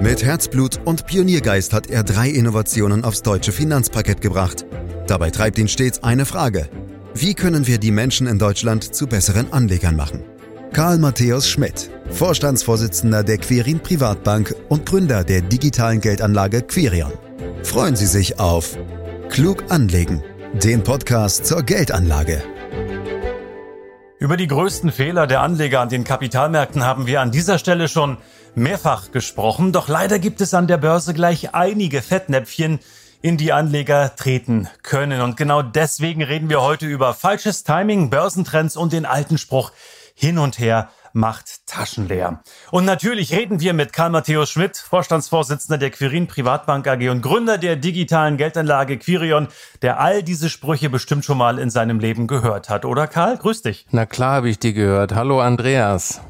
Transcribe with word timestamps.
Mit 0.00 0.22
Herzblut 0.24 0.80
und 0.84 1.06
Pioniergeist 1.06 1.72
hat 1.72 1.88
er 1.88 2.02
drei 2.02 2.28
Innovationen 2.28 3.04
aufs 3.04 3.22
deutsche 3.22 3.52
Finanzparkett 3.52 4.20
gebracht. 4.20 4.66
Dabei 5.06 5.30
treibt 5.30 5.58
ihn 5.58 5.68
stets 5.68 6.02
eine 6.02 6.26
Frage. 6.26 6.68
Wie 7.14 7.34
können 7.34 7.66
wir 7.66 7.78
die 7.78 7.90
Menschen 7.90 8.26
in 8.26 8.38
Deutschland 8.38 8.94
zu 8.94 9.06
besseren 9.06 9.52
Anlegern 9.52 9.96
machen? 9.96 10.24
Karl 10.72 10.98
Matthäus 10.98 11.48
Schmidt, 11.48 11.88
Vorstandsvorsitzender 12.10 13.22
der 13.22 13.38
Querin 13.38 13.80
Privatbank 13.80 14.54
und 14.68 14.84
Gründer 14.86 15.22
der 15.22 15.40
digitalen 15.40 16.00
Geldanlage 16.00 16.62
Querion. 16.62 17.12
Freuen 17.62 17.94
Sie 17.94 18.06
sich 18.06 18.40
auf 18.40 18.76
Klug 19.28 19.64
anlegen, 19.70 20.22
den 20.54 20.82
Podcast 20.82 21.46
zur 21.46 21.62
Geldanlage. 21.62 22.42
Über 24.18 24.36
die 24.36 24.46
größten 24.46 24.90
Fehler 24.90 25.26
der 25.26 25.42
Anleger 25.42 25.80
an 25.80 25.88
den 25.88 26.02
Kapitalmärkten 26.02 26.82
haben 26.82 27.06
wir 27.06 27.20
an 27.20 27.30
dieser 27.30 27.58
Stelle 27.58 27.88
schon 27.88 28.18
mehrfach 28.56 29.10
gesprochen. 29.12 29.72
Doch 29.72 29.88
leider 29.88 30.18
gibt 30.18 30.40
es 30.40 30.54
an 30.54 30.66
der 30.66 30.78
Börse 30.78 31.14
gleich 31.14 31.54
einige 31.54 32.02
Fettnäpfchen, 32.02 32.80
in 33.22 33.38
die 33.38 33.52
Anleger 33.54 34.16
treten 34.16 34.68
können. 34.82 35.22
Und 35.22 35.38
genau 35.38 35.62
deswegen 35.62 36.22
reden 36.22 36.50
wir 36.50 36.60
heute 36.60 36.86
über 36.86 37.14
falsches 37.14 37.64
Timing, 37.64 38.10
Börsentrends 38.10 38.76
und 38.76 38.92
den 38.92 39.06
alten 39.06 39.38
Spruch 39.38 39.72
hin 40.14 40.38
und 40.38 40.58
her 40.58 40.90
macht 41.14 41.66
Taschen 41.66 42.08
leer. 42.08 42.42
Und 42.70 42.84
natürlich 42.84 43.32
reden 43.32 43.60
wir 43.60 43.72
mit 43.72 43.92
Karl 43.92 44.10
Matthäus 44.10 44.50
Schmidt, 44.50 44.76
Vorstandsvorsitzender 44.76 45.78
der 45.78 45.90
Quirin 45.90 46.26
Privatbank 46.26 46.86
AG 46.86 47.08
und 47.08 47.22
Gründer 47.22 47.56
der 47.56 47.76
digitalen 47.76 48.36
Geldanlage 48.36 48.98
Quirion, 48.98 49.48
der 49.80 50.00
all 50.00 50.22
diese 50.22 50.50
Sprüche 50.50 50.90
bestimmt 50.90 51.24
schon 51.24 51.38
mal 51.38 51.58
in 51.58 51.70
seinem 51.70 52.00
Leben 52.00 52.26
gehört 52.26 52.68
hat. 52.68 52.84
Oder 52.84 53.06
Karl? 53.06 53.38
Grüß 53.38 53.62
dich. 53.62 53.86
Na 53.90 54.06
klar 54.06 54.34
habe 54.34 54.50
ich 54.50 54.58
die 54.58 54.74
gehört. 54.74 55.14
Hallo 55.14 55.40
Andreas. 55.40 56.20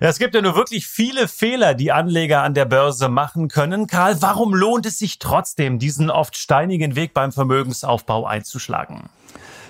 Ja, 0.00 0.08
es 0.08 0.18
gibt 0.18 0.34
ja 0.34 0.42
nur 0.42 0.54
wirklich 0.54 0.86
viele 0.86 1.28
Fehler, 1.28 1.74
die 1.74 1.92
Anleger 1.92 2.42
an 2.42 2.54
der 2.54 2.64
Börse 2.64 3.08
machen 3.08 3.48
können. 3.48 3.86
Karl, 3.86 4.20
warum 4.20 4.54
lohnt 4.54 4.86
es 4.86 4.98
sich 4.98 5.18
trotzdem, 5.18 5.78
diesen 5.78 6.10
oft 6.10 6.36
steinigen 6.36 6.96
Weg 6.96 7.14
beim 7.14 7.32
Vermögensaufbau 7.32 8.26
einzuschlagen? 8.26 9.08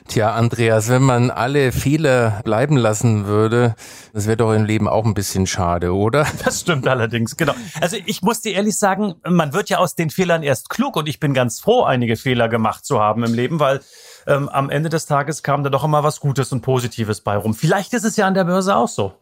Tja, 0.08 0.32
Andreas, 0.32 0.88
wenn 0.88 1.02
man 1.02 1.30
alle 1.30 1.70
Fehler 1.70 2.40
bleiben 2.42 2.78
lassen 2.78 3.26
würde, 3.26 3.74
das 4.14 4.26
wäre 4.26 4.38
doch 4.38 4.54
im 4.54 4.64
Leben 4.64 4.88
auch 4.88 5.04
ein 5.04 5.12
bisschen 5.12 5.46
schade, 5.46 5.94
oder? 5.94 6.26
Das 6.44 6.60
stimmt 6.60 6.88
allerdings, 6.88 7.36
genau. 7.36 7.52
Also 7.78 7.98
ich 8.06 8.22
muss 8.22 8.40
dir 8.40 8.54
ehrlich 8.54 8.78
sagen, 8.78 9.16
man 9.28 9.52
wird 9.52 9.68
ja 9.68 9.78
aus 9.78 9.96
den 9.96 10.08
Fehlern 10.08 10.42
erst 10.42 10.70
klug 10.70 10.96
und 10.96 11.10
ich 11.10 11.20
bin 11.20 11.34
ganz 11.34 11.60
froh, 11.60 11.82
einige 11.82 12.16
Fehler 12.16 12.48
gemacht 12.48 12.86
zu 12.86 13.00
haben 13.00 13.22
im 13.22 13.34
Leben, 13.34 13.60
weil 13.60 13.80
ähm, 14.26 14.48
am 14.48 14.70
Ende 14.70 14.88
des 14.88 15.04
Tages 15.04 15.42
kam 15.42 15.62
da 15.62 15.68
doch 15.68 15.84
immer 15.84 16.02
was 16.02 16.20
Gutes 16.20 16.52
und 16.52 16.62
Positives 16.62 17.20
bei 17.20 17.36
rum. 17.36 17.52
Vielleicht 17.54 17.92
ist 17.92 18.04
es 18.04 18.16
ja 18.16 18.26
an 18.26 18.34
der 18.34 18.44
Börse 18.44 18.76
auch 18.76 18.88
so. 18.88 19.12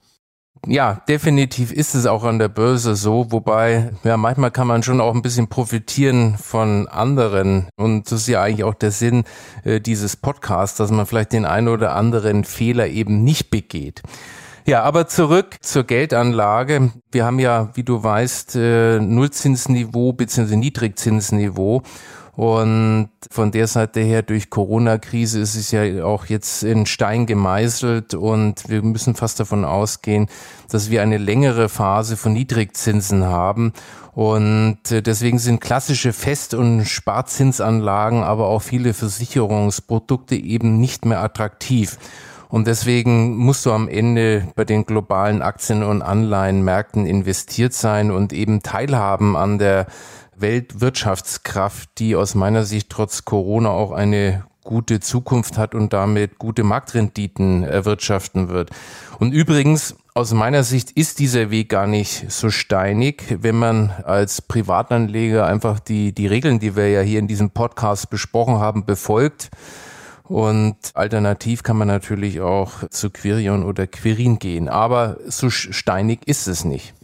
Ja, 0.69 1.00
definitiv 1.09 1.72
ist 1.72 1.95
es 1.95 2.06
auch 2.06 2.25
an 2.25 2.41
der 2.41 2.48
Börse 2.48 2.97
so, 2.97 3.31
wobei 3.31 3.92
ja 4.03 4.17
manchmal 4.17 4.50
kann 4.50 4.67
man 4.67 4.83
schon 4.83 5.00
auch 5.00 5.14
ein 5.14 5.22
bisschen 5.22 5.47
profitieren 5.47 6.36
von 6.39 6.89
anderen 6.89 7.69
und 7.77 8.11
das 8.11 8.22
ist 8.22 8.28
ja 8.28 8.42
eigentlich 8.42 8.64
auch 8.64 8.75
der 8.75 8.91
Sinn 8.91 9.22
äh, 9.62 9.81
dieses 9.81 10.17
Podcasts, 10.17 10.77
dass 10.77 10.91
man 10.91 11.06
vielleicht 11.06 11.33
den 11.33 11.44
einen 11.44 11.69
oder 11.69 11.94
anderen 11.94 12.42
Fehler 12.42 12.89
eben 12.89 13.22
nicht 13.22 13.50
begeht. 13.50 14.03
Ja, 14.67 14.83
aber 14.83 15.06
zurück 15.06 15.59
zur 15.61 15.84
Geldanlage. 15.84 16.91
Wir 17.12 17.25
haben 17.25 17.39
ja, 17.39 17.70
wie 17.75 17.84
du 17.84 18.03
weißt, 18.03 18.56
äh, 18.56 18.98
Nullzinsniveau 18.98 20.12
bzw. 20.14 20.56
Niedrigzinsniveau 20.56 21.84
und 22.37 23.09
von 23.31 23.51
der 23.51 23.67
Seite 23.67 24.01
her 24.01 24.20
durch 24.20 24.51
Corona-Krise 24.51 25.41
ist 25.41 25.55
es 25.55 25.70
ja 25.70 26.05
auch 26.05 26.27
jetzt 26.27 26.62
in 26.62 26.84
Stein 26.84 27.25
gemeißelt 27.25 28.12
und 28.12 28.69
wir 28.69 28.83
müssen 28.83 29.15
fast 29.15 29.41
davon 29.41 29.65
ausgehen, 29.65 30.28
dass 30.70 30.91
wir 30.91 31.01
eine 31.01 31.17
längere 31.17 31.70
Phase 31.70 32.19
von 32.19 32.34
Niedrigzinsen 32.34 33.25
haben. 33.25 33.73
Und 34.12 34.78
äh, 34.91 35.01
deswegen 35.01 35.39
sind 35.39 35.61
klassische 35.61 36.12
Fest- 36.12 36.53
und 36.53 36.84
Sparzinsanlagen, 36.84 38.23
aber 38.23 38.48
auch 38.48 38.61
viele 38.61 38.93
Versicherungsprodukte 38.93 40.37
eben 40.37 40.78
nicht 40.78 41.06
mehr 41.06 41.22
attraktiv. 41.22 41.99
Und 42.49 42.66
deswegen 42.66 43.37
musst 43.37 43.65
du 43.65 43.72
am 43.72 43.88
Ende 43.88 44.47
bei 44.55 44.65
den 44.65 44.84
globalen 44.84 45.41
Aktien- 45.41 45.82
und 45.82 46.03
Anleihenmärkten 46.03 47.06
investiert 47.06 47.72
sein 47.72 48.11
und 48.11 48.32
eben 48.32 48.62
teilhaben 48.62 49.37
an 49.37 49.59
der 49.59 49.87
Weltwirtschaftskraft, 50.39 51.91
die 51.99 52.17
aus 52.17 52.35
meiner 52.35 52.65
Sicht 52.65 52.91
trotz 52.91 53.25
Corona 53.25 53.71
auch 53.71 53.93
eine 53.93 54.45
gute 54.67 55.01
Zukunft 55.01 55.59
hat 55.59 55.75
und 55.75 55.93
damit 55.93 56.39
gute 56.39 56.65
Marktrenditen 56.65 57.63
erwirtschaften 57.63 58.49
wird. 58.49 58.71
Und 59.19 59.33
übrigens, 59.33 59.97
aus 60.15 60.33
meiner 60.33 60.65
Sicht 60.65 60.91
ist 60.93 61.19
dieser 61.19 61.51
Weg 61.51 61.69
gar 61.69 61.87
nicht 61.87 62.31
so 62.31 62.51
steinig, 62.51 63.37
wenn 63.41 63.57
man 63.57 63.91
als 64.05 64.43
Privatanleger 64.43 65.47
einfach 65.47 65.79
die, 65.79 66.13
die 66.13 66.27
Regeln, 66.27 66.59
die 66.59 66.75
wir 66.75 66.89
ja 66.89 67.01
hier 67.01 67.19
in 67.19 67.29
diesem 67.29 67.51
Podcast 67.51 68.11
besprochen 68.11 68.59
haben, 68.59 68.85
befolgt. 68.85 69.51
Und 70.25 70.77
alternativ 70.95 71.63
kann 71.63 71.77
man 71.77 71.87
natürlich 71.87 72.41
auch 72.41 72.89
zu 72.89 73.11
Quirion 73.11 73.63
oder 73.63 73.87
Quirin 73.87 74.39
gehen. 74.39 74.69
Aber 74.69 75.19
so 75.27 75.51
steinig 75.51 76.27
ist 76.27 76.49
es 76.49 76.65
nicht. 76.65 76.95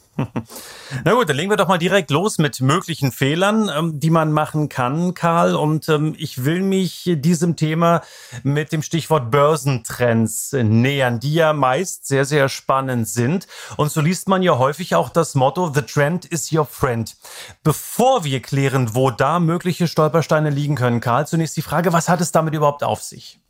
Na 1.05 1.15
gut, 1.15 1.29
dann 1.29 1.37
legen 1.37 1.51
wir 1.51 1.57
doch 1.57 1.69
mal 1.69 1.79
direkt 1.79 2.11
los 2.11 2.39
mit 2.39 2.61
möglichen 2.61 3.13
Fehlern, 3.13 3.71
ähm, 3.75 3.99
die 3.99 4.11
man 4.11 4.31
machen 4.31 4.69
kann, 4.69 5.15
Karl. 5.15 5.55
Und 5.55 5.89
ähm, 5.89 6.15
ich 6.19 6.45
will 6.45 6.63
mich 6.63 7.11
diesem 7.17 7.57
Thema 7.57 8.03
mit 8.43 8.73
dem 8.73 8.83
Stichwort 8.83 9.31
Börsentrends 9.31 10.53
nähern, 10.53 11.19
die 11.19 11.35
ja 11.35 11.53
meist 11.53 12.07
sehr, 12.07 12.25
sehr 12.25 12.49
spannend 12.49 13.09
sind. 13.09 13.47
Und 13.77 13.91
so 13.91 14.01
liest 14.01 14.29
man 14.29 14.43
ja 14.43 14.59
häufig 14.59 14.95
auch 14.95 15.09
das 15.09 15.35
Motto, 15.35 15.73
The 15.73 15.83
Trend 15.83 16.27
is 16.27 16.53
your 16.53 16.67
friend. 16.67 17.17
Bevor 17.63 18.25
wir 18.25 18.41
klären, 18.43 18.95
wo 18.95 19.11
da 19.11 19.41
mögliche 19.41 19.89
Stolpersteine 19.89 20.51
liegen 20.51 20.75
können, 20.75 21.01
Karl, 21.01 21.27
zunächst 21.27 21.57
die 21.57 21.63
Frage, 21.63 21.93
was 21.93 22.09
hat 22.09 22.21
es 22.21 22.33
damit 22.33 22.55
überhaupt 22.55 22.85
auf 22.85 23.03
sich? 23.03 23.41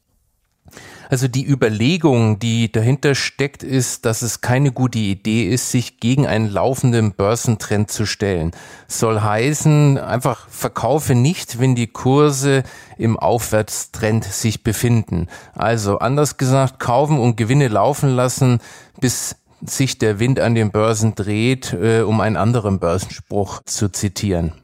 Also 1.11 1.29
die 1.29 1.47
Überlegung, 1.47 2.39
die 2.39 2.71
dahinter 2.71 3.15
steckt, 3.15 3.63
ist, 3.63 4.05
dass 4.07 4.23
es 4.23 4.41
keine 4.41 4.73
gute 4.73 4.99
Idee 4.99 5.49
ist, 5.49 5.71
sich 5.71 5.99
gegen 5.99 6.27
einen 6.27 6.49
laufenden 6.49 7.13
Börsentrend 7.13 7.91
zu 7.91 8.07
stellen. 8.07 8.53
Soll 8.89 9.21
heißen, 9.21 9.99
einfach 9.99 10.49
verkaufe 10.49 11.15
nicht, 11.15 11.61
wenn 11.61 11.75
die 11.75 11.89
Kurse 11.89 12.63
im 12.99 13.19
Aufwärtstrend 13.19 14.25
sich 14.25 14.63
befinden. 14.63 15.29
Also 15.55 15.99
anders 15.99 16.37
gesagt, 16.37 16.79
kaufen 16.79 17.19
und 17.19 17.37
Gewinne 17.37 17.69
laufen 17.69 18.15
lassen, 18.15 18.61
bis 19.01 19.37
sich 19.65 19.99
der 19.99 20.19
Wind 20.19 20.41
an 20.41 20.55
den 20.55 20.71
Börsen 20.71 21.15
dreht, 21.15 21.73
äh, 21.73 22.03
um 22.03 22.21
einen 22.21 22.37
anderen 22.37 22.79
Börsenspruch 22.79 23.63
zu 23.65 23.91
zitieren. 23.91 24.62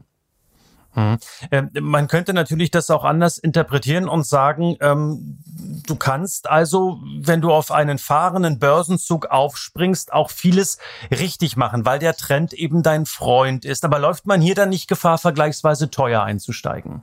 Mhm. 0.98 1.18
Ähm, 1.52 1.70
man 1.80 2.08
könnte 2.08 2.34
natürlich 2.34 2.72
das 2.72 2.90
auch 2.90 3.04
anders 3.04 3.38
interpretieren 3.38 4.08
und 4.08 4.26
sagen, 4.26 4.76
ähm, 4.80 5.38
du 5.86 5.94
kannst 5.94 6.50
also, 6.50 7.00
wenn 7.20 7.40
du 7.40 7.52
auf 7.52 7.70
einen 7.70 7.98
fahrenden 7.98 8.58
Börsenzug 8.58 9.26
aufspringst, 9.26 10.12
auch 10.12 10.30
vieles 10.30 10.78
richtig 11.12 11.56
machen, 11.56 11.84
weil 11.84 12.00
der 12.00 12.14
Trend 12.14 12.52
eben 12.52 12.82
dein 12.82 13.06
Freund 13.06 13.64
ist. 13.64 13.84
Aber 13.84 14.00
läuft 14.00 14.26
man 14.26 14.40
hier 14.40 14.56
dann 14.56 14.70
nicht 14.70 14.88
Gefahr, 14.88 15.18
vergleichsweise 15.18 15.90
teuer 15.90 16.22
einzusteigen? 16.22 17.02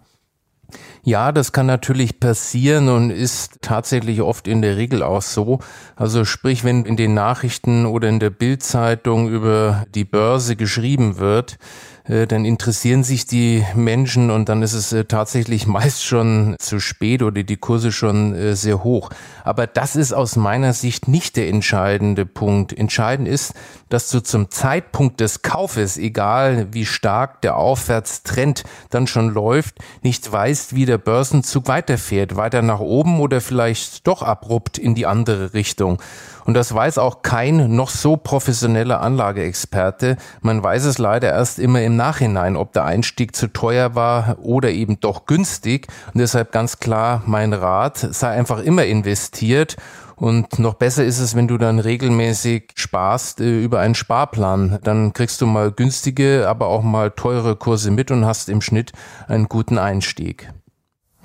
Ja, 1.03 1.31
das 1.31 1.51
kann 1.51 1.67
natürlich 1.67 2.19
passieren 2.19 2.89
und 2.89 3.11
ist 3.11 3.59
tatsächlich 3.61 4.21
oft 4.21 4.47
in 4.47 4.63
der 4.63 4.75
Regel 4.75 5.03
auch 5.03 5.21
so. 5.21 5.59
Also 5.95 6.25
sprich, 6.25 6.63
wenn 6.63 6.83
in 6.85 6.97
den 6.97 7.13
Nachrichten 7.13 7.85
oder 7.85 8.09
in 8.09 8.19
der 8.19 8.31
Bildzeitung 8.31 9.29
über 9.29 9.85
die 9.93 10.03
Börse 10.03 10.55
geschrieben 10.55 11.19
wird, 11.19 11.59
äh, 12.07 12.27
dann 12.27 12.45
interessieren 12.45 13.03
sich 13.03 13.25
die 13.25 13.65
Menschen 13.73 14.29
und 14.29 14.49
dann 14.49 14.61
ist 14.61 14.73
es 14.73 14.93
äh, 14.93 15.05
tatsächlich 15.05 15.67
meist 15.75 16.03
schon 16.03 16.55
zu 16.59 16.79
spät 16.79 17.23
oder 17.23 17.43
die 17.43 17.57
Kurse 17.57 17.91
schon 17.91 18.35
äh, 18.35 18.55
sehr 18.55 18.83
hoch. 18.83 19.09
Aber 19.43 19.67
das 19.67 19.95
ist 19.95 20.13
aus 20.13 20.35
meiner 20.35 20.73
Sicht 20.73 21.07
nicht 21.07 21.35
der 21.35 21.49
entscheidende 21.49 22.25
Punkt. 22.25 22.77
Entscheidend 22.77 23.27
ist, 23.27 23.53
dass 23.89 24.09
du 24.09 24.21
zum 24.21 24.49
Zeitpunkt 24.51 25.19
des 25.19 25.41
Kaufes, 25.41 25.97
egal 25.97 26.67
wie 26.71 26.85
stark 26.85 27.41
der 27.41 27.57
Aufwärtstrend 27.57 28.63
dann 28.89 29.07
schon 29.07 29.29
läuft, 29.29 29.77
nicht 30.01 30.31
weißt, 30.31 30.75
wie 30.75 30.85
der 30.85 30.97
Börsenzug 30.97 31.67
weiterfährt, 31.67 32.35
weiter 32.35 32.61
nach 32.61 32.79
oben 32.79 33.19
oder 33.19 33.41
vielleicht 33.41 34.07
doch 34.07 34.21
abrupt 34.21 34.77
in 34.77 34.95
die 34.95 35.05
andere 35.05 35.53
Richtung. 35.53 36.01
Und 36.45 36.53
das 36.53 36.73
weiß 36.73 36.99
auch 36.99 37.23
kein 37.23 37.75
noch 37.75 37.89
so 37.89 38.17
professioneller 38.17 39.01
Anlageexperte. 39.01 40.17
Man 40.41 40.61
weiß 40.61 40.85
es 40.85 40.99
leider 40.99 41.29
erst 41.29 41.57
immer 41.57 41.81
im 41.81 41.94
Nachhinein, 41.95 42.55
ob 42.55 42.73
der 42.73 42.85
Einstieg 42.85 43.35
zu 43.35 43.47
teuer 43.47 43.95
war 43.95 44.37
oder 44.39 44.71
eben 44.71 44.99
doch 44.99 45.25
günstig. 45.25 45.87
Und 46.13 46.19
deshalb 46.19 46.51
ganz 46.51 46.79
klar 46.79 47.23
mein 47.25 47.53
Rat, 47.53 47.97
sei 47.97 48.29
einfach 48.29 48.59
immer 48.59 48.85
investiert 48.85 49.77
und 50.15 50.59
noch 50.59 50.75
besser 50.75 51.03
ist 51.03 51.19
es, 51.19 51.35
wenn 51.35 51.47
du 51.47 51.57
dann 51.57 51.79
regelmäßig 51.79 52.71
sparst 52.75 53.41
äh, 53.41 53.61
über 53.61 53.79
einen 53.79 53.95
Sparplan. 53.95 54.79
Dann 54.83 55.13
kriegst 55.13 55.41
du 55.41 55.45
mal 55.45 55.71
günstige, 55.71 56.47
aber 56.47 56.67
auch 56.67 56.83
mal 56.83 57.11
teure 57.11 57.55
Kurse 57.55 57.91
mit 57.91 58.11
und 58.11 58.25
hast 58.25 58.49
im 58.49 58.61
Schnitt 58.61 58.93
einen 59.27 59.49
guten 59.49 59.77
Einstieg. 59.77 60.51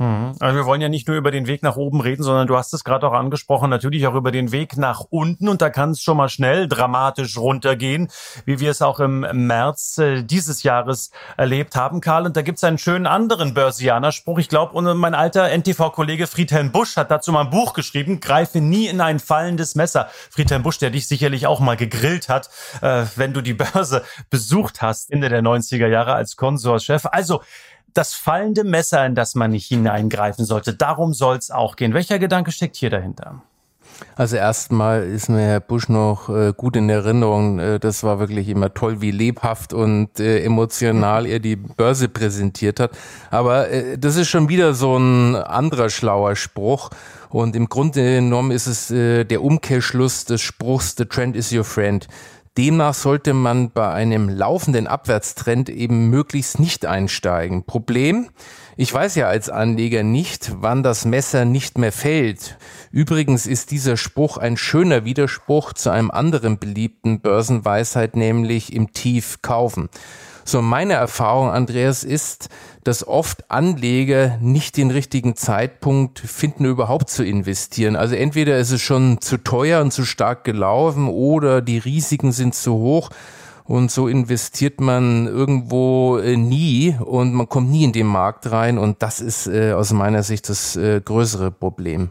Mhm. 0.01 0.33
Also 0.41 0.57
wir 0.57 0.65
wollen 0.65 0.81
ja 0.81 0.89
nicht 0.89 1.07
nur 1.07 1.17
über 1.19 1.31
den 1.31 1.47
Weg 1.47 1.63
nach 1.63 1.77
oben 1.77 2.01
reden, 2.01 2.23
sondern 2.23 2.47
du 2.47 2.57
hast 2.57 2.73
es 2.73 2.85
gerade 2.85 3.07
auch 3.07 3.13
angesprochen, 3.13 3.69
natürlich 3.69 4.07
auch 4.07 4.15
über 4.15 4.33
den 4.33 4.51
Weg 4.51 4.79
nach 4.79 5.05
unten 5.11 5.47
und 5.47 5.61
da 5.61 5.69
kann 5.69 5.91
es 5.91 6.01
schon 6.01 6.17
mal 6.17 6.31
schnell 6.31 6.69
dramatisch 6.69 7.37
runtergehen, 7.37 8.09
wie 8.47 8.61
wir 8.61 8.71
es 8.71 8.81
auch 8.81 8.99
im 8.99 9.27
März 9.47 9.99
äh, 9.99 10.23
dieses 10.23 10.63
Jahres 10.63 11.11
erlebt 11.37 11.77
haben, 11.77 12.01
Karl. 12.01 12.25
Und 12.25 12.37
da 12.37 12.41
gibt 12.43 12.57
es 12.57 12.65
einen 12.65 12.79
schönen 12.79 13.07
anderen 13.07 13.53
Börsianer-Spruch. 13.53 14.39
Ich 14.39 14.49
glaube, 14.49 14.81
mein 14.95 15.15
alter 15.15 15.51
NTV-Kollege 15.51 16.27
Friedhelm 16.27 16.73
Busch 16.73 16.97
hat 16.97 17.11
dazu 17.11 17.31
mal 17.31 17.43
ein 17.43 17.51
Buch 17.51 17.75
geschrieben, 17.75 18.21
greife 18.21 18.61
nie 18.61 18.87
in 18.87 19.03
ein 19.03 19.19
fallendes 19.19 19.75
Messer. 19.75 20.09
Friedhelm 20.31 20.63
Busch, 20.63 20.79
der 20.79 20.89
dich 20.89 21.09
sicherlich 21.09 21.47
auch 21.47 21.61
mal 21.61 21.77
gegrillt 21.77 22.31
hat, 22.31 22.49
äh, 22.81 23.05
wenn 23.17 23.35
du 23.35 23.43
die 23.43 23.55
Börse 23.55 24.03
besucht 24.31 24.81
hast, 24.81 25.11
Ende 25.13 25.29
der 25.29 25.43
90er 25.43 25.89
Jahre 25.89 26.15
als 26.15 26.37
Konsorschef. 26.37 27.05
Also 27.05 27.43
das 27.95 28.15
fallende 28.15 28.65
Messer, 28.65 29.05
in 29.07 29.15
das 29.15 29.35
man 29.35 29.51
nicht 29.51 29.67
hineingreifen 29.67 30.45
sollte. 30.45 30.75
Darum 30.75 31.15
soll 31.15 31.37
es 31.37 31.51
auch 31.51 31.77
gehen. 31.77 31.95
Welcher 31.95 32.19
Gedanke 32.19 32.53
steckt 32.53 32.77
hier 32.77 32.91
dahinter? 32.91 33.43
Also 34.17 34.37
erstmal 34.37 35.05
ist 35.05 35.29
mir 35.29 35.41
Herr 35.41 35.61
Busch 35.61 35.89
noch 35.89 36.29
äh, 36.29 36.53
gut 36.57 36.77
in 36.77 36.89
Erinnerung. 36.89 37.59
Äh, 37.59 37.79
das 37.79 38.03
war 38.03 38.19
wirklich 38.19 38.49
immer 38.49 38.73
toll, 38.73 39.01
wie 39.01 39.11
lebhaft 39.11 39.73
und 39.73 40.21
äh, 40.21 40.43
emotional 40.43 41.27
er 41.27 41.39
die 41.39 41.57
Börse 41.57 42.09
präsentiert 42.09 42.81
hat. 42.81 42.93
Aber 43.31 43.71
äh, 43.71 43.99
das 43.99 44.17
ist 44.17 44.29
schon 44.29 44.49
wieder 44.49 44.75
so 44.75 44.97
ein 44.97 45.37
anderer 45.37 45.91
schlauer 45.91 46.37
Spruch. 46.37 46.91
Und 47.29 47.55
im 47.55 47.69
Grunde 47.69 48.03
genommen 48.03 48.51
ist 48.51 48.67
es 48.67 48.91
äh, 48.91 49.25
der 49.25 49.43
Umkehrschluss 49.43 50.25
des 50.25 50.41
Spruchs, 50.41 50.95
the 50.97 51.05
trend 51.05 51.37
is 51.37 51.53
your 51.53 51.65
friend. 51.65 52.09
Demnach 52.59 52.95
sollte 52.95 53.33
man 53.33 53.71
bei 53.71 53.93
einem 53.93 54.29
laufenden 54.29 54.89
Abwärtstrend 54.89 55.69
eben 55.69 56.11
möglichst 56.11 56.59
nicht 56.59 56.85
einsteigen. 56.85 57.65
Problem, 57.65 58.31
ich 58.77 58.93
weiß 58.93 59.15
ja 59.15 59.29
als 59.29 59.49
Anleger 59.49 60.03
nicht, 60.03 60.53
wann 60.57 60.83
das 60.83 61.05
Messer 61.05 61.45
nicht 61.45 61.79
mehr 61.79 61.93
fällt. 61.93 62.59
Übrigens 62.91 63.47
ist 63.47 63.71
dieser 63.71 63.97
Spruch 63.97 64.37
ein 64.37 64.57
schöner 64.57 65.05
Widerspruch 65.05 65.75
zu 65.75 65.91
einem 65.91 66.11
anderen 66.11 66.59
beliebten 66.59 67.21
Börsenweisheit, 67.21 68.17
nämlich 68.17 68.73
im 68.73 68.93
Tief 68.93 69.43
kaufen. 69.43 69.89
So 70.51 70.63
meine 70.63 70.95
Erfahrung, 70.95 71.49
Andreas, 71.49 72.03
ist, 72.03 72.49
dass 72.83 73.07
oft 73.07 73.53
Anleger 73.53 74.37
nicht 74.41 74.77
den 74.79 74.91
richtigen 74.91 75.37
Zeitpunkt 75.37 76.19
finden, 76.19 76.65
überhaupt 76.65 77.09
zu 77.09 77.23
investieren. 77.23 77.95
Also 77.95 78.17
entweder 78.17 78.59
ist 78.59 78.73
es 78.73 78.83
schon 78.83 79.21
zu 79.21 79.37
teuer 79.37 79.81
und 79.81 79.93
zu 79.93 80.05
stark 80.05 80.43
gelaufen 80.43 81.07
oder 81.07 81.63
die 81.63 81.79
Risiken 81.79 82.33
sind 82.33 82.57
zu 82.57 82.73
hoch. 82.73 83.11
Und 83.63 83.93
so 83.93 84.09
investiert 84.09 84.81
man 84.81 85.29
irgendwo 85.29 86.19
äh, 86.19 86.37
nie 86.37 86.97
und 86.99 87.33
man 87.33 87.49
kommt 87.49 87.71
nie 87.71 87.85
in 87.85 87.93
den 87.93 88.09
Markt 88.09 88.51
rein. 88.51 88.77
Und 88.77 89.05
das 89.05 89.21
ist 89.21 89.47
äh, 89.47 89.75
aus 89.75 89.93
meiner 89.93 90.25
Sicht 90.25 90.49
das 90.49 90.75
äh, 90.75 91.01
größere 91.01 91.53
Problem. 91.53 92.11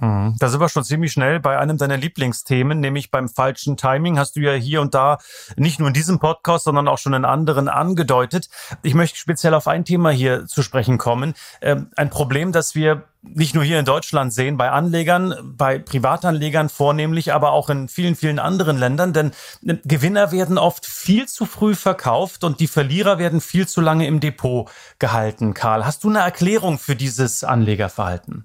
Mhm. 0.00 0.36
Da 0.38 0.48
sind 0.48 0.60
wir 0.60 0.68
schon 0.68 0.84
ziemlich 0.84 1.12
schnell 1.12 1.40
bei 1.40 1.58
einem 1.58 1.78
deiner 1.78 1.96
Lieblingsthemen, 1.96 2.80
nämlich 2.80 3.10
beim 3.10 3.28
falschen 3.28 3.76
Timing. 3.76 4.18
Hast 4.18 4.36
du 4.36 4.40
ja 4.40 4.52
hier 4.52 4.80
und 4.80 4.94
da 4.94 5.18
nicht 5.56 5.78
nur 5.78 5.88
in 5.88 5.94
diesem 5.94 6.18
Podcast, 6.18 6.64
sondern 6.64 6.88
auch 6.88 6.98
schon 6.98 7.14
in 7.14 7.24
anderen 7.24 7.68
angedeutet. 7.68 8.48
Ich 8.82 8.94
möchte 8.94 9.18
speziell 9.18 9.54
auf 9.54 9.68
ein 9.68 9.84
Thema 9.84 10.10
hier 10.10 10.46
zu 10.46 10.62
sprechen 10.62 10.98
kommen. 10.98 11.34
Ähm, 11.60 11.88
ein 11.96 12.10
Problem, 12.10 12.52
das 12.52 12.74
wir 12.74 13.04
nicht 13.22 13.54
nur 13.54 13.64
hier 13.64 13.78
in 13.78 13.84
Deutschland 13.84 14.34
sehen, 14.34 14.56
bei 14.56 14.70
Anlegern, 14.70 15.34
bei 15.56 15.78
Privatanlegern 15.78 16.68
vornehmlich, 16.68 17.32
aber 17.32 17.52
auch 17.52 17.70
in 17.70 17.88
vielen, 17.88 18.16
vielen 18.16 18.38
anderen 18.38 18.76
Ländern. 18.76 19.12
Denn 19.12 19.32
äh, 19.64 19.76
Gewinner 19.84 20.32
werden 20.32 20.58
oft 20.58 20.86
viel 20.86 21.26
zu 21.26 21.46
früh 21.46 21.74
verkauft 21.74 22.44
und 22.44 22.60
die 22.60 22.66
Verlierer 22.66 23.18
werden 23.18 23.40
viel 23.40 23.68
zu 23.68 23.80
lange 23.80 24.06
im 24.06 24.20
Depot 24.20 24.68
gehalten. 24.98 25.54
Karl, 25.54 25.86
hast 25.86 26.04
du 26.04 26.08
eine 26.08 26.18
Erklärung 26.18 26.78
für 26.78 26.96
dieses 26.96 27.44
Anlegerverhalten? 27.44 28.44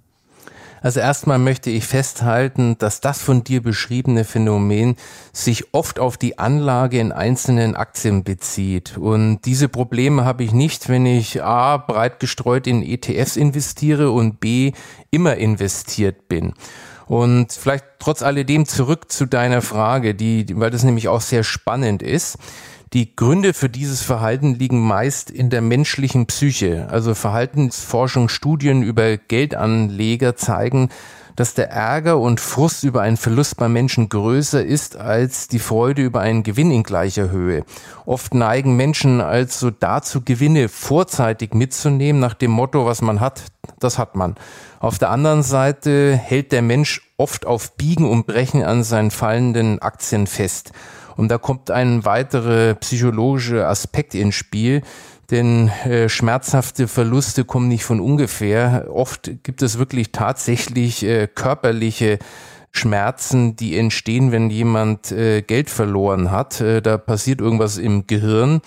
Also 0.81 0.99
erstmal 0.99 1.39
möchte 1.39 1.69
ich 1.69 1.85
festhalten, 1.85 2.77
dass 2.77 3.01
das 3.01 3.21
von 3.21 3.43
dir 3.43 3.61
beschriebene 3.61 4.23
Phänomen 4.23 4.95
sich 5.33 5.73
oft 5.73 5.99
auf 5.99 6.17
die 6.17 6.39
Anlage 6.39 6.99
in 6.99 7.11
einzelnen 7.11 7.75
Aktien 7.75 8.23
bezieht. 8.23 8.97
Und 8.97 9.41
diese 9.45 9.67
Probleme 9.69 10.25
habe 10.25 10.43
ich 10.43 10.51
nicht, 10.51 10.89
wenn 10.89 11.05
ich 11.05 11.43
A, 11.43 11.77
breit 11.77 12.19
gestreut 12.19 12.67
in 12.67 12.83
ETFs 12.83 13.35
investiere 13.35 14.11
und 14.11 14.39
B, 14.39 14.71
immer 15.11 15.35
investiert 15.35 16.27
bin. 16.27 16.53
Und 17.07 17.51
vielleicht 17.53 17.85
trotz 17.97 18.21
alledem 18.21 18.67
zurück 18.67 19.11
zu 19.11 19.25
deiner 19.25 19.63
Frage, 19.63 20.13
die, 20.13 20.45
weil 20.59 20.69
das 20.69 20.83
nämlich 20.83 21.07
auch 21.07 21.21
sehr 21.21 21.43
spannend 21.43 22.03
ist. 22.03 22.37
Die 22.93 23.15
Gründe 23.15 23.53
für 23.53 23.69
dieses 23.69 24.01
Verhalten 24.01 24.55
liegen 24.55 24.79
meist 24.81 25.29
in 25.29 25.51
der 25.51 25.61
menschlichen 25.61 26.25
Psyche. 26.25 26.87
Also 26.89 27.13
Verhaltensforschung, 27.13 28.29
Studien 28.29 28.81
über 28.81 29.15
Geldanleger 29.17 30.35
zeigen, 30.35 30.89
dass 31.35 31.53
der 31.53 31.69
Ärger 31.69 32.17
und 32.17 32.39
Frust 32.39 32.83
über 32.83 33.01
einen 33.01 33.15
Verlust 33.15 33.57
bei 33.57 33.69
Menschen 33.69 34.09
größer 34.09 34.65
ist 34.65 34.97
als 34.97 35.47
die 35.47 35.59
Freude 35.59 36.01
über 36.01 36.21
einen 36.21 36.41
Gewinn 36.41 36.71
in 36.71 36.81
gleicher 36.81 37.29
Höhe. 37.29 37.63
Oft 38.07 38.33
neigen 38.33 38.75
Menschen 38.75 39.21
also 39.21 39.69
dazu, 39.69 40.21
Gewinne 40.21 40.67
vorzeitig 40.67 41.53
mitzunehmen, 41.53 42.19
nach 42.19 42.33
dem 42.33 42.51
Motto, 42.51 42.87
was 42.87 43.03
man 43.03 43.19
hat, 43.19 43.43
das 43.79 43.99
hat 43.99 44.15
man. 44.15 44.35
Auf 44.79 44.97
der 44.97 45.11
anderen 45.11 45.43
Seite 45.43 46.15
hält 46.15 46.51
der 46.51 46.63
Mensch 46.63 47.01
oft 47.17 47.45
auf 47.45 47.77
Biegen 47.77 48.09
und 48.09 48.25
Brechen 48.25 48.63
an 48.63 48.83
seinen 48.83 49.11
fallenden 49.11 49.79
Aktien 49.79 50.25
fest. 50.25 50.71
Und 51.19 51.27
da 51.27 51.37
kommt 51.37 51.69
ein 51.69 52.05
weiterer 52.05 52.75
psychologischer 52.75 53.67
Aspekt 53.67 54.15
ins 54.15 54.35
Spiel, 54.35 54.83
denn 55.31 55.67
äh, 55.83 56.07
schmerzhafte 56.07 56.87
Verluste 56.87 57.43
kommen 57.43 57.67
nicht 57.67 57.83
von 57.83 57.99
ungefähr. 57.99 58.87
Oft 58.89 59.29
gibt 59.43 59.61
es 59.61 59.77
wirklich 59.77 60.13
tatsächlich 60.13 61.03
äh, 61.03 61.27
körperliche 61.27 62.19
Schmerzen, 62.71 63.57
die 63.57 63.77
entstehen, 63.77 64.31
wenn 64.31 64.49
jemand 64.49 65.11
äh, 65.11 65.41
Geld 65.41 65.69
verloren 65.69 66.31
hat. 66.31 66.61
Äh, 66.61 66.81
da 66.81 66.97
passiert 66.97 67.41
irgendwas 67.41 67.77
im 67.77 68.07
Gehirn. 68.07 68.61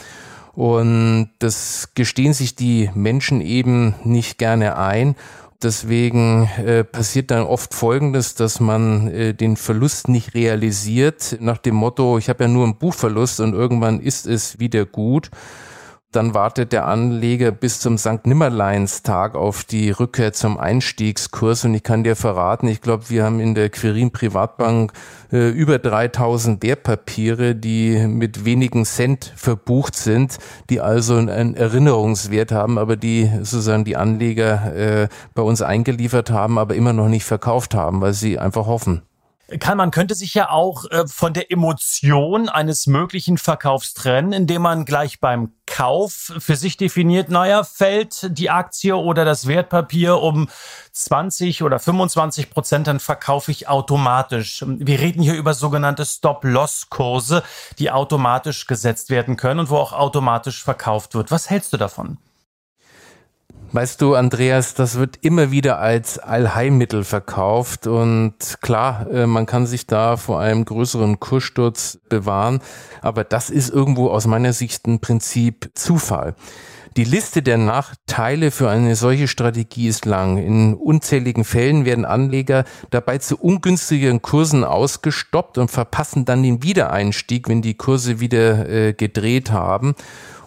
Und 0.52 1.30
das 1.38 1.94
gestehen 1.94 2.34
sich 2.34 2.54
die 2.54 2.90
Menschen 2.94 3.40
eben 3.40 3.94
nicht 4.04 4.36
gerne 4.36 4.76
ein. 4.76 5.16
Deswegen 5.62 6.48
äh, 6.64 6.82
passiert 6.82 7.30
dann 7.30 7.44
oft 7.44 7.74
Folgendes, 7.74 8.34
dass 8.34 8.58
man 8.58 9.08
äh, 9.08 9.34
den 9.34 9.56
Verlust 9.56 10.08
nicht 10.08 10.34
realisiert, 10.34 11.36
nach 11.40 11.58
dem 11.58 11.76
Motto, 11.76 12.18
ich 12.18 12.28
habe 12.28 12.44
ja 12.44 12.48
nur 12.48 12.64
einen 12.64 12.76
Buchverlust 12.76 13.40
und 13.40 13.54
irgendwann 13.54 14.00
ist 14.00 14.26
es 14.26 14.58
wieder 14.58 14.84
gut 14.84 15.30
dann 16.12 16.34
wartet 16.34 16.72
der 16.72 16.86
Anleger 16.86 17.50
bis 17.50 17.80
zum 17.80 17.98
St. 17.98 18.24
Nimmerleinstag 18.26 19.34
auf 19.34 19.64
die 19.64 19.90
Rückkehr 19.90 20.32
zum 20.32 20.58
Einstiegskurs. 20.58 21.64
Und 21.64 21.74
ich 21.74 21.82
kann 21.82 22.04
dir 22.04 22.16
verraten, 22.16 22.68
ich 22.68 22.80
glaube, 22.80 23.08
wir 23.08 23.24
haben 23.24 23.40
in 23.40 23.54
der 23.54 23.70
Quirin 23.70 24.10
Privatbank 24.10 24.92
äh, 25.32 25.48
über 25.48 25.78
3000 25.78 26.62
Wertpapiere, 26.62 27.54
die 27.54 28.06
mit 28.06 28.44
wenigen 28.44 28.84
Cent 28.84 29.32
verbucht 29.36 29.96
sind, 29.96 30.38
die 30.70 30.80
also 30.80 31.16
einen 31.16 31.54
Erinnerungswert 31.54 32.52
haben, 32.52 32.78
aber 32.78 32.96
die 32.96 33.30
sozusagen 33.38 33.84
die 33.84 33.96
Anleger 33.96 34.74
äh, 34.76 35.08
bei 35.34 35.42
uns 35.42 35.62
eingeliefert 35.62 36.30
haben, 36.30 36.58
aber 36.58 36.74
immer 36.74 36.92
noch 36.92 37.08
nicht 37.08 37.24
verkauft 37.24 37.74
haben, 37.74 38.00
weil 38.00 38.12
sie 38.12 38.38
einfach 38.38 38.66
hoffen. 38.66 39.02
Kann 39.58 39.76
man 39.76 39.90
könnte 39.90 40.14
sich 40.14 40.34
ja 40.34 40.50
auch 40.50 40.90
äh, 40.90 41.06
von 41.06 41.34
der 41.34 41.50
Emotion 41.50 42.48
eines 42.48 42.86
möglichen 42.86 43.38
Verkaufs 43.38 43.92
trennen, 43.92 44.32
indem 44.32 44.62
man 44.62 44.84
gleich 44.84 45.20
beim 45.20 45.52
Kauf 45.66 46.32
für 46.38 46.56
sich 46.56 46.76
definiert, 46.76 47.28
naja, 47.28 47.64
fällt 47.64 48.38
die 48.38 48.50
Aktie 48.50 48.96
oder 48.96 49.24
das 49.24 49.46
Wertpapier 49.46 50.18
um 50.18 50.48
20 50.92 51.62
oder 51.62 51.78
25 51.78 52.50
Prozent, 52.50 52.86
dann 52.86 53.00
verkaufe 53.00 53.50
ich 53.50 53.68
automatisch. 53.68 54.64
Wir 54.66 55.00
reden 55.00 55.22
hier 55.22 55.34
über 55.34 55.54
sogenannte 55.54 56.06
Stop-Loss-Kurse, 56.06 57.42
die 57.78 57.90
automatisch 57.90 58.66
gesetzt 58.66 59.10
werden 59.10 59.36
können 59.36 59.60
und 59.60 59.70
wo 59.70 59.76
auch 59.76 59.92
automatisch 59.92 60.62
verkauft 60.62 61.14
wird. 61.14 61.30
Was 61.30 61.50
hältst 61.50 61.72
du 61.72 61.76
davon? 61.76 62.18
Weißt 63.74 64.02
du, 64.02 64.14
Andreas, 64.14 64.74
das 64.74 64.98
wird 64.98 65.16
immer 65.22 65.50
wieder 65.50 65.78
als 65.78 66.18
Allheilmittel 66.18 67.04
verkauft 67.04 67.86
und 67.86 68.34
klar, 68.60 69.06
äh, 69.10 69.26
man 69.26 69.46
kann 69.46 69.66
sich 69.66 69.86
da 69.86 70.18
vor 70.18 70.40
einem 70.40 70.66
größeren 70.66 71.20
Kurssturz 71.20 71.98
bewahren, 72.10 72.60
aber 73.00 73.24
das 73.24 73.48
ist 73.48 73.70
irgendwo 73.70 74.10
aus 74.10 74.26
meiner 74.26 74.52
Sicht 74.52 74.86
ein 74.86 75.00
Prinzip 75.00 75.70
Zufall. 75.72 76.34
Die 76.98 77.04
Liste 77.04 77.40
der 77.40 77.56
Nachteile 77.56 78.50
für 78.50 78.68
eine 78.68 78.94
solche 78.94 79.26
Strategie 79.26 79.88
ist 79.88 80.04
lang. 80.04 80.36
In 80.36 80.74
unzähligen 80.74 81.44
Fällen 81.44 81.86
werden 81.86 82.04
Anleger 82.04 82.64
dabei 82.90 83.16
zu 83.16 83.38
ungünstigen 83.38 84.20
Kursen 84.20 84.64
ausgestoppt 84.64 85.56
und 85.56 85.70
verpassen 85.70 86.26
dann 86.26 86.42
den 86.42 86.62
Wiedereinstieg, 86.62 87.48
wenn 87.48 87.62
die 87.62 87.78
Kurse 87.78 88.20
wieder 88.20 88.68
äh, 88.68 88.92
gedreht 88.92 89.50
haben. 89.50 89.94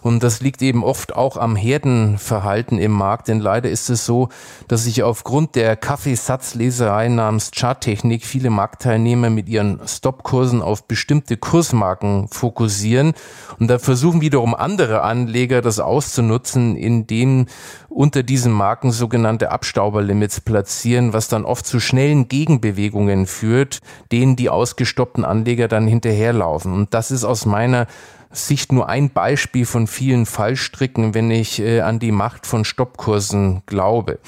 Und 0.06 0.22
das 0.22 0.40
liegt 0.40 0.62
eben 0.62 0.84
oft 0.84 1.16
auch 1.16 1.36
am 1.36 1.56
Herdenverhalten 1.56 2.78
im 2.78 2.92
Markt, 2.92 3.26
denn 3.26 3.40
leider 3.40 3.68
ist 3.68 3.90
es 3.90 4.06
so, 4.06 4.28
dass 4.68 4.84
sich 4.84 5.02
aufgrund 5.02 5.56
der 5.56 5.74
Kaffeesatzleserei 5.74 7.08
namens 7.08 7.50
Charttechnik 7.52 8.24
viele 8.24 8.50
Marktteilnehmer 8.50 9.30
mit 9.30 9.48
ihren 9.48 9.80
Stopkursen 9.84 10.62
auf 10.62 10.84
bestimmte 10.84 11.36
Kursmarken 11.36 12.28
fokussieren. 12.28 13.14
Und 13.58 13.66
da 13.66 13.80
versuchen 13.80 14.20
wiederum 14.20 14.54
andere 14.54 15.02
Anleger 15.02 15.60
das 15.60 15.80
auszunutzen, 15.80 16.76
indem 16.76 17.46
unter 17.88 18.22
diesen 18.22 18.52
Marken 18.52 18.92
sogenannte 18.92 19.50
Abstauberlimits 19.50 20.40
platzieren, 20.42 21.14
was 21.14 21.26
dann 21.26 21.44
oft 21.44 21.66
zu 21.66 21.80
schnellen 21.80 22.28
Gegenbewegungen 22.28 23.26
führt, 23.26 23.80
denen 24.12 24.36
die 24.36 24.50
ausgestoppten 24.50 25.24
Anleger 25.24 25.66
dann 25.66 25.88
hinterherlaufen. 25.88 26.72
Und 26.72 26.94
das 26.94 27.10
ist 27.10 27.24
aus 27.24 27.44
meiner 27.44 27.88
Sicht 28.30 28.72
nur 28.72 28.88
ein 28.88 29.10
Beispiel 29.10 29.66
von 29.66 29.86
vielen 29.86 30.26
Fallstricken, 30.26 31.14
wenn 31.14 31.30
ich 31.30 31.60
äh, 31.60 31.80
an 31.80 31.98
die 31.98 32.12
Macht 32.12 32.46
von 32.46 32.64
Stoppkursen 32.64 33.62
glaube. 33.66 34.18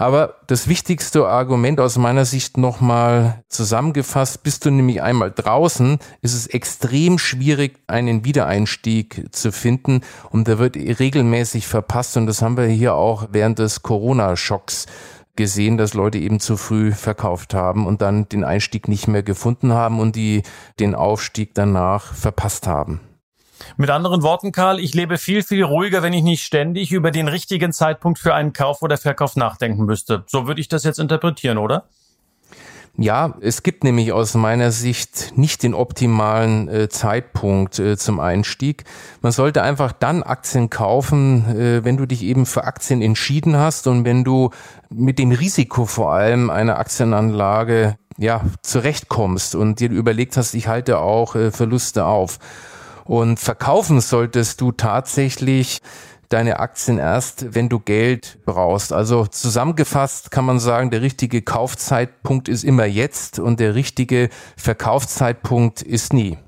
Aber 0.00 0.36
das 0.46 0.66
wichtigste 0.66 1.28
Argument 1.28 1.78
aus 1.78 1.98
meiner 1.98 2.24
Sicht 2.24 2.56
nochmal 2.56 3.44
zusammengefasst, 3.48 4.42
bist 4.42 4.64
du 4.64 4.70
nämlich 4.70 5.02
einmal 5.02 5.30
draußen, 5.30 5.98
ist 6.22 6.32
es 6.32 6.46
extrem 6.46 7.18
schwierig, 7.18 7.78
einen 7.86 8.24
Wiedereinstieg 8.24 9.26
zu 9.30 9.52
finden 9.52 10.00
und 10.30 10.48
der 10.48 10.58
wird 10.58 10.76
regelmäßig 10.76 11.66
verpasst 11.66 12.16
und 12.16 12.26
das 12.26 12.40
haben 12.40 12.56
wir 12.56 12.64
hier 12.64 12.94
auch 12.94 13.28
während 13.32 13.58
des 13.58 13.82
Corona-Schocks 13.82 14.86
gesehen, 15.36 15.76
dass 15.76 15.92
Leute 15.92 16.16
eben 16.16 16.40
zu 16.40 16.56
früh 16.56 16.92
verkauft 16.92 17.52
haben 17.52 17.86
und 17.86 18.00
dann 18.00 18.26
den 18.26 18.42
Einstieg 18.42 18.88
nicht 18.88 19.06
mehr 19.06 19.22
gefunden 19.22 19.74
haben 19.74 20.00
und 20.00 20.16
die 20.16 20.44
den 20.78 20.94
Aufstieg 20.94 21.50
danach 21.52 22.14
verpasst 22.14 22.66
haben. 22.66 23.00
Mit 23.76 23.90
anderen 23.90 24.22
Worten, 24.22 24.52
Karl, 24.52 24.80
ich 24.80 24.94
lebe 24.94 25.18
viel, 25.18 25.42
viel 25.42 25.64
ruhiger, 25.64 26.02
wenn 26.02 26.12
ich 26.12 26.22
nicht 26.22 26.42
ständig 26.42 26.92
über 26.92 27.10
den 27.10 27.28
richtigen 27.28 27.72
Zeitpunkt 27.72 28.18
für 28.18 28.34
einen 28.34 28.52
Kauf 28.52 28.82
oder 28.82 28.96
Verkauf 28.96 29.36
nachdenken 29.36 29.84
müsste. 29.84 30.24
So 30.26 30.46
würde 30.46 30.60
ich 30.60 30.68
das 30.68 30.84
jetzt 30.84 30.98
interpretieren, 30.98 31.58
oder? 31.58 31.84
Ja, 32.96 33.34
es 33.40 33.62
gibt 33.62 33.84
nämlich 33.84 34.12
aus 34.12 34.34
meiner 34.34 34.72
Sicht 34.72 35.32
nicht 35.36 35.62
den 35.62 35.74
optimalen 35.74 36.68
äh, 36.68 36.88
Zeitpunkt 36.88 37.78
äh, 37.78 37.96
zum 37.96 38.20
Einstieg. 38.20 38.84
Man 39.22 39.32
sollte 39.32 39.62
einfach 39.62 39.92
dann 39.92 40.22
Aktien 40.22 40.68
kaufen, 40.70 41.46
äh, 41.56 41.84
wenn 41.84 41.96
du 41.96 42.04
dich 42.04 42.22
eben 42.22 42.46
für 42.46 42.64
Aktien 42.64 43.00
entschieden 43.00 43.56
hast 43.56 43.86
und 43.86 44.04
wenn 44.04 44.24
du 44.24 44.50
mit 44.90 45.18
dem 45.18 45.30
Risiko 45.30 45.86
vor 45.86 46.12
allem 46.12 46.50
einer 46.50 46.78
Aktienanlage 46.78 47.96
ja 48.18 48.42
zurechtkommst 48.62 49.54
und 49.54 49.80
dir 49.80 49.90
überlegt 49.90 50.36
hast, 50.36 50.52
ich 50.54 50.68
halte 50.68 50.98
auch 50.98 51.36
äh, 51.36 51.52
Verluste 51.52 52.04
auf. 52.04 52.38
Und 53.10 53.40
verkaufen 53.40 54.00
solltest 54.00 54.60
du 54.60 54.70
tatsächlich 54.70 55.80
deine 56.28 56.60
Aktien 56.60 56.98
erst, 56.98 57.56
wenn 57.56 57.68
du 57.68 57.80
Geld 57.80 58.38
brauchst. 58.46 58.92
Also 58.92 59.26
zusammengefasst 59.26 60.30
kann 60.30 60.44
man 60.44 60.60
sagen, 60.60 60.92
der 60.92 61.02
richtige 61.02 61.42
Kaufzeitpunkt 61.42 62.48
ist 62.48 62.62
immer 62.62 62.84
jetzt 62.84 63.40
und 63.40 63.58
der 63.58 63.74
richtige 63.74 64.28
Verkaufszeitpunkt 64.56 65.82
ist 65.82 66.12
nie. 66.12 66.38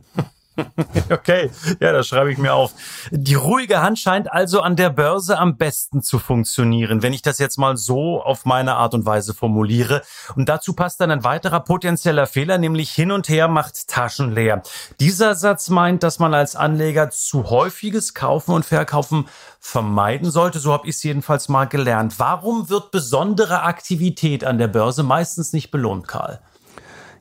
Okay, 1.10 1.50
ja, 1.80 1.92
das 1.92 2.06
schreibe 2.06 2.32
ich 2.32 2.38
mir 2.38 2.54
auf. 2.54 2.72
Die 3.10 3.34
ruhige 3.34 3.82
Hand 3.82 3.98
scheint 3.98 4.32
also 4.32 4.60
an 4.60 4.76
der 4.76 4.90
Börse 4.90 5.38
am 5.38 5.56
besten 5.56 6.02
zu 6.02 6.18
funktionieren, 6.18 7.02
wenn 7.02 7.12
ich 7.12 7.22
das 7.22 7.38
jetzt 7.38 7.58
mal 7.58 7.76
so 7.76 8.22
auf 8.22 8.44
meine 8.44 8.74
Art 8.76 8.94
und 8.94 9.04
Weise 9.04 9.34
formuliere. 9.34 10.02
Und 10.36 10.48
dazu 10.48 10.72
passt 10.74 11.00
dann 11.00 11.10
ein 11.10 11.24
weiterer 11.24 11.60
potenzieller 11.60 12.26
Fehler, 12.26 12.58
nämlich 12.58 12.90
hin 12.90 13.12
und 13.12 13.28
her 13.28 13.48
macht 13.48 13.88
Taschen 13.88 14.32
leer. 14.32 14.62
Dieser 15.00 15.34
Satz 15.34 15.68
meint, 15.68 16.02
dass 16.02 16.18
man 16.18 16.34
als 16.34 16.56
Anleger 16.56 17.10
zu 17.10 17.50
häufiges 17.50 18.14
Kaufen 18.14 18.52
und 18.52 18.64
Verkaufen 18.64 19.26
vermeiden 19.60 20.30
sollte. 20.30 20.58
So 20.58 20.72
habe 20.72 20.88
ich 20.88 20.96
es 20.96 21.02
jedenfalls 21.02 21.48
mal 21.48 21.66
gelernt. 21.66 22.18
Warum 22.18 22.68
wird 22.68 22.90
besondere 22.90 23.62
Aktivität 23.62 24.44
an 24.44 24.58
der 24.58 24.68
Börse 24.68 25.02
meistens 25.02 25.52
nicht 25.52 25.70
belohnt, 25.70 26.08
Karl? 26.08 26.40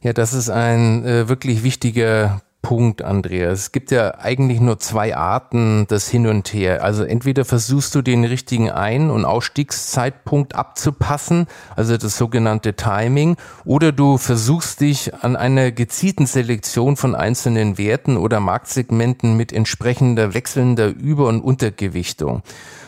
Ja, 0.01 0.13
das 0.13 0.33
ist 0.33 0.49
ein 0.49 1.05
äh, 1.05 1.29
wirklich 1.29 1.61
wichtiger 1.61 2.41
Punkt, 2.61 3.01
Andreas. 3.01 3.59
Es 3.59 3.71
gibt 3.71 3.91
ja 3.91 4.19
eigentlich 4.19 4.59
nur 4.59 4.79
zwei 4.79 5.15
Arten 5.15 5.87
des 5.87 6.09
Hin 6.09 6.27
und 6.27 6.53
Her. 6.53 6.83
Also 6.83 7.03
entweder 7.03 7.43
versuchst 7.43 7.95
du 7.95 8.01
den 8.01 8.23
richtigen 8.23 8.69
Ein- 8.69 9.09
und 9.09 9.25
Ausstiegszeitpunkt 9.25 10.55
abzupassen, 10.55 11.47
also 11.75 11.97
das 11.97 12.17
sogenannte 12.17 12.75
Timing, 12.75 13.35
oder 13.65 13.91
du 13.91 14.17
versuchst 14.17 14.81
dich 14.81 15.13
an 15.13 15.35
einer 15.35 15.71
gezielten 15.71 16.25
Selektion 16.27 16.97
von 16.97 17.15
einzelnen 17.15 17.77
Werten 17.77 18.17
oder 18.17 18.39
Marktsegmenten 18.39 19.35
mit 19.35 19.51
entsprechender 19.53 20.33
wechselnder 20.33 20.87
Über- 20.87 21.27
und 21.27 21.41
Untergewichtung. 21.41 22.43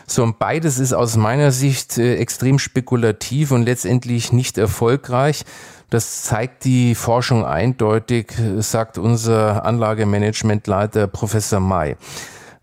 So, 0.06 0.22
und 0.22 0.38
beides 0.38 0.78
ist 0.78 0.92
aus 0.92 1.16
meiner 1.16 1.50
Sicht 1.50 1.98
äh, 1.98 2.16
extrem 2.16 2.58
spekulativ 2.58 3.50
und 3.50 3.64
letztendlich 3.64 4.32
nicht 4.32 4.58
erfolgreich. 4.58 5.44
Das 5.90 6.22
zeigt 6.22 6.64
die 6.64 6.94
Forschung 6.94 7.44
eindeutig, 7.44 8.32
sagt 8.58 8.98
unser 8.98 9.64
Anlagemanagementleiter 9.64 11.06
Professor 11.06 11.60
May. 11.60 11.96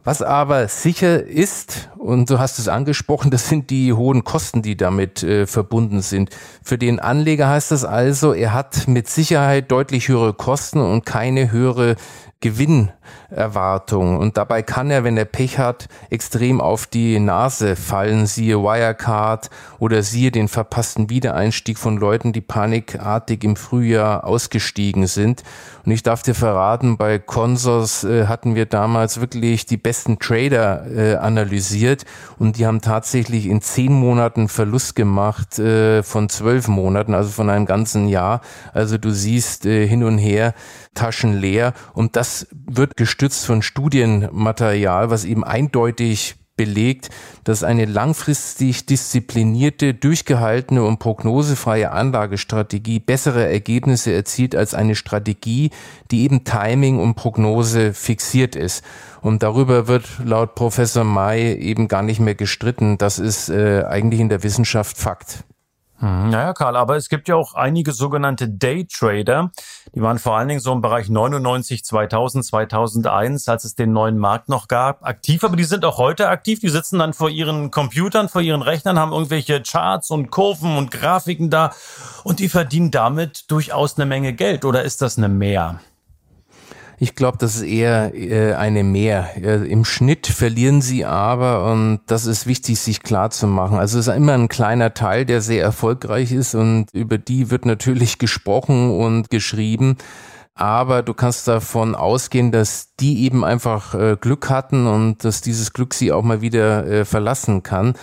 Was 0.03 0.24
aber 0.24 0.67
sicher 0.67 1.24
ist, 1.24 1.89
und 1.98 2.27
du 2.29 2.39
hast 2.39 2.58
es 2.58 2.67
angesprochen, 2.67 3.29
das 3.29 3.48
sind 3.48 3.70
die 3.70 3.93
hohen 3.93 4.24
Kosten, 4.24 4.63
die 4.63 4.75
damit 4.75 5.22
äh, 5.22 5.46
verbunden 5.46 6.01
sind. 6.01 6.31
Für 6.63 6.79
den 6.79 7.00
Anleger 7.00 7.48
heißt 7.48 7.70
das 7.70 7.86
also, 7.86 8.34
er 8.34 8.53
hat 8.53 8.88
mit 8.88 9.08
Sicherheit 9.08 9.72
deutlich 9.72 10.08
höhere 10.08 10.34
Kosten 10.34 10.79
und 10.79 11.05
keine 11.05 11.51
höhere 11.51 11.96
Gewinnerwartung. 12.41 14.17
Und 14.17 14.36
dabei 14.36 14.63
kann 14.63 14.89
er, 14.89 15.03
wenn 15.03 15.15
er 15.15 15.25
Pech 15.25 15.60
hat, 15.60 15.88
extrem 16.10 16.60
auf 16.60 16.88
die 16.88 17.20
Nase 17.20 17.75
fallen. 17.75 18.25
Siehe 18.25 18.58
Wirecard 18.58 19.51
oder 19.77 20.01
siehe 20.01 20.31
den 20.31 20.48
verpassten 20.48 21.12
Wiedereinstieg 21.12 21.77
von 21.77 21.98
Leuten, 21.98 22.34
die 22.34 22.41
panikartig 22.41 23.43
im 23.43 23.55
Frühjahr 23.55 24.25
ausgestiegen 24.25 25.05
sind. 25.05 25.43
Und 25.86 25.91
ich 25.91 26.01
darf 26.01 26.24
dir 26.24 26.34
verraten, 26.34 26.98
bei 26.98 27.20
Consors 27.20 28.03
äh, 28.03 28.25
hatten 28.25 28.55
wir 28.55 28.65
damals 28.65 29.22
wirklich 29.22 29.67
die 29.67 29.77
besten 29.77 29.90
Trader 30.19 30.86
äh, 30.89 31.15
analysiert 31.15 32.05
und 32.38 32.57
die 32.57 32.65
haben 32.65 32.81
tatsächlich 32.81 33.45
in 33.48 33.62
zehn 33.62 33.93
Monaten 33.93 34.48
Verlust 34.48 34.95
gemacht 34.95 35.60
äh, 35.60 36.03
von 36.03 36.29
zwölf 36.29 36.67
Monaten, 36.67 37.13
also 37.13 37.29
von 37.29 37.50
einem 37.50 37.65
ganzen 37.65 38.07
Jahr. 38.07 38.41
Also 38.74 38.98
du 38.98 39.12
siehst 39.12 39.65
äh, 39.65 39.88
hin 39.88 40.03
und 40.03 40.17
her 40.17 40.53
Taschen 40.93 41.39
leer 41.39 41.74
und 41.93 42.15
das 42.15 42.48
wird 42.51 42.98
gestützt 42.98 43.45
von 43.45 43.62
Studienmaterial, 43.62 45.10
was 45.10 45.25
eben 45.25 45.43
eindeutig 45.43 46.40
belegt, 46.55 47.10
dass 47.43 47.63
eine 47.63 47.86
langfristig 47.86 48.86
disziplinierte, 48.86 49.93
durchgehaltene 49.93 50.84
und 50.84 51.00
prognosefreie 51.00 51.91
Anlagestrategie 51.91 53.00
bessere 53.00 53.48
Ergebnisse 53.50 54.13
erzielt 54.13 54.55
als 54.55 54.74
eine 54.74 54.96
Strategie, 54.96 55.72
die 56.12 56.24
eben 56.24 56.43
Timing 56.43 57.00
und 57.00 57.15
Prognose 57.15 57.93
fixiert 57.93 58.55
ist. 58.55 58.84
Und 59.22 59.43
darüber 59.43 59.88
wird 59.88 60.05
laut 60.24 60.55
Professor 60.55 61.03
May 61.03 61.53
eben 61.55 61.88
gar 61.88 62.01
nicht 62.03 62.20
mehr 62.20 62.36
gestritten. 62.36 62.98
Das 62.98 63.20
ist 63.20 63.50
äh, 63.50 63.84
eigentlich 63.88 64.20
in 64.20 64.29
der 64.29 64.43
Wissenschaft 64.43 64.98
Fakt. 64.98 65.43
Naja, 66.01 66.48
hm, 66.48 66.53
Karl, 66.55 66.75
aber 66.75 66.96
es 66.96 67.10
gibt 67.10 67.27
ja 67.27 67.36
auch 67.36 67.53
einige 67.53 67.91
sogenannte 67.91 68.50
Daytrader. 68.50 69.51
Die 69.93 70.01
waren 70.01 70.17
vor 70.17 70.36
allen 70.36 70.48
Dingen 70.48 70.60
so 70.60 70.72
im 70.74 70.81
Bereich 70.81 71.10
99, 71.10 71.84
2000, 71.84 72.43
2001, 72.43 73.48
als 73.48 73.65
es 73.65 73.75
den 73.75 73.93
neuen 73.93 74.17
Markt 74.17 74.50
noch 74.50 74.67
gab, 74.67 75.05
aktiv. 75.05 75.43
Aber 75.43 75.55
die 75.55 75.63
sind 75.63 75.86
auch 75.86 76.00
heute 76.00 76.27
aktiv. 76.29 76.60
Die 76.60 76.70
sitzen 76.70 76.98
dann 76.98 77.13
vor 77.13 77.29
ihren 77.29 77.70
Computern, 77.70 78.29
vor 78.29 78.41
ihren 78.41 78.63
Rechnern, 78.63 78.98
haben 78.98 79.12
irgendwelche 79.12 79.62
Charts 79.62 80.10
und 80.10 80.31
Kurven 80.31 80.75
und 80.75 80.89
Grafiken 80.89 81.51
da. 81.51 81.72
Und 82.24 82.39
die 82.39 82.50
verdienen 82.50 82.89
damit 82.89 83.51
durchaus 83.51 83.98
eine 83.98 84.08
Menge 84.08 84.34
Geld. 84.34 84.65
Oder 84.65 84.84
ist 84.84 85.03
das 85.03 85.20
eine 85.20 85.29
Mehr? 85.29 85.79
Ich 87.03 87.15
glaube, 87.15 87.39
das 87.39 87.55
ist 87.55 87.63
eher 87.63 88.13
äh, 88.13 88.53
eine 88.53 88.84
Mehr. 88.84 89.31
Äh, 89.36 89.67
Im 89.67 89.86
Schnitt 89.86 90.27
verlieren 90.27 90.84
sie 90.84 91.03
aber, 91.03 91.65
und 91.72 92.01
das 92.05 92.27
ist 92.27 92.46
wichtig, 92.46 92.79
sich 92.79 93.01
klar 93.01 93.31
zu 93.31 93.48
machen. 93.48 93.79
Also 93.79 93.98
es 93.98 94.05
ist 94.05 94.15
immer 94.15 94.36
ein 94.36 94.50
kleiner 94.50 94.93
Teil, 94.93 95.25
der 95.25 95.41
sehr 95.41 95.63
erfolgreich 95.63 96.31
ist 96.31 96.53
und 96.53 96.93
über 96.93 97.17
die 97.17 97.50
wird 97.50 97.65
natürlich 97.65 98.17
gesprochen 98.20 98.91
und 98.91 99.31
geschrieben. 99.31 99.98
Aber 100.53 101.01
du 101.01 101.15
kannst 101.15 101.48
davon 101.48 101.96
ausgehen, 101.96 102.51
dass 102.51 102.93
die 103.00 103.24
eben 103.24 103.43
einfach 103.43 103.96
äh, 103.96 104.15
Glück 104.22 104.51
hatten 104.51 104.86
und 104.86 105.25
dass 105.25 105.41
dieses 105.41 105.74
Glück 105.74 105.96
sie 105.96 106.12
auch 106.12 106.22
mal 106.22 106.41
wieder 106.41 106.86
äh, 106.86 107.03
verlassen 107.03 107.63
kann. 107.63 107.96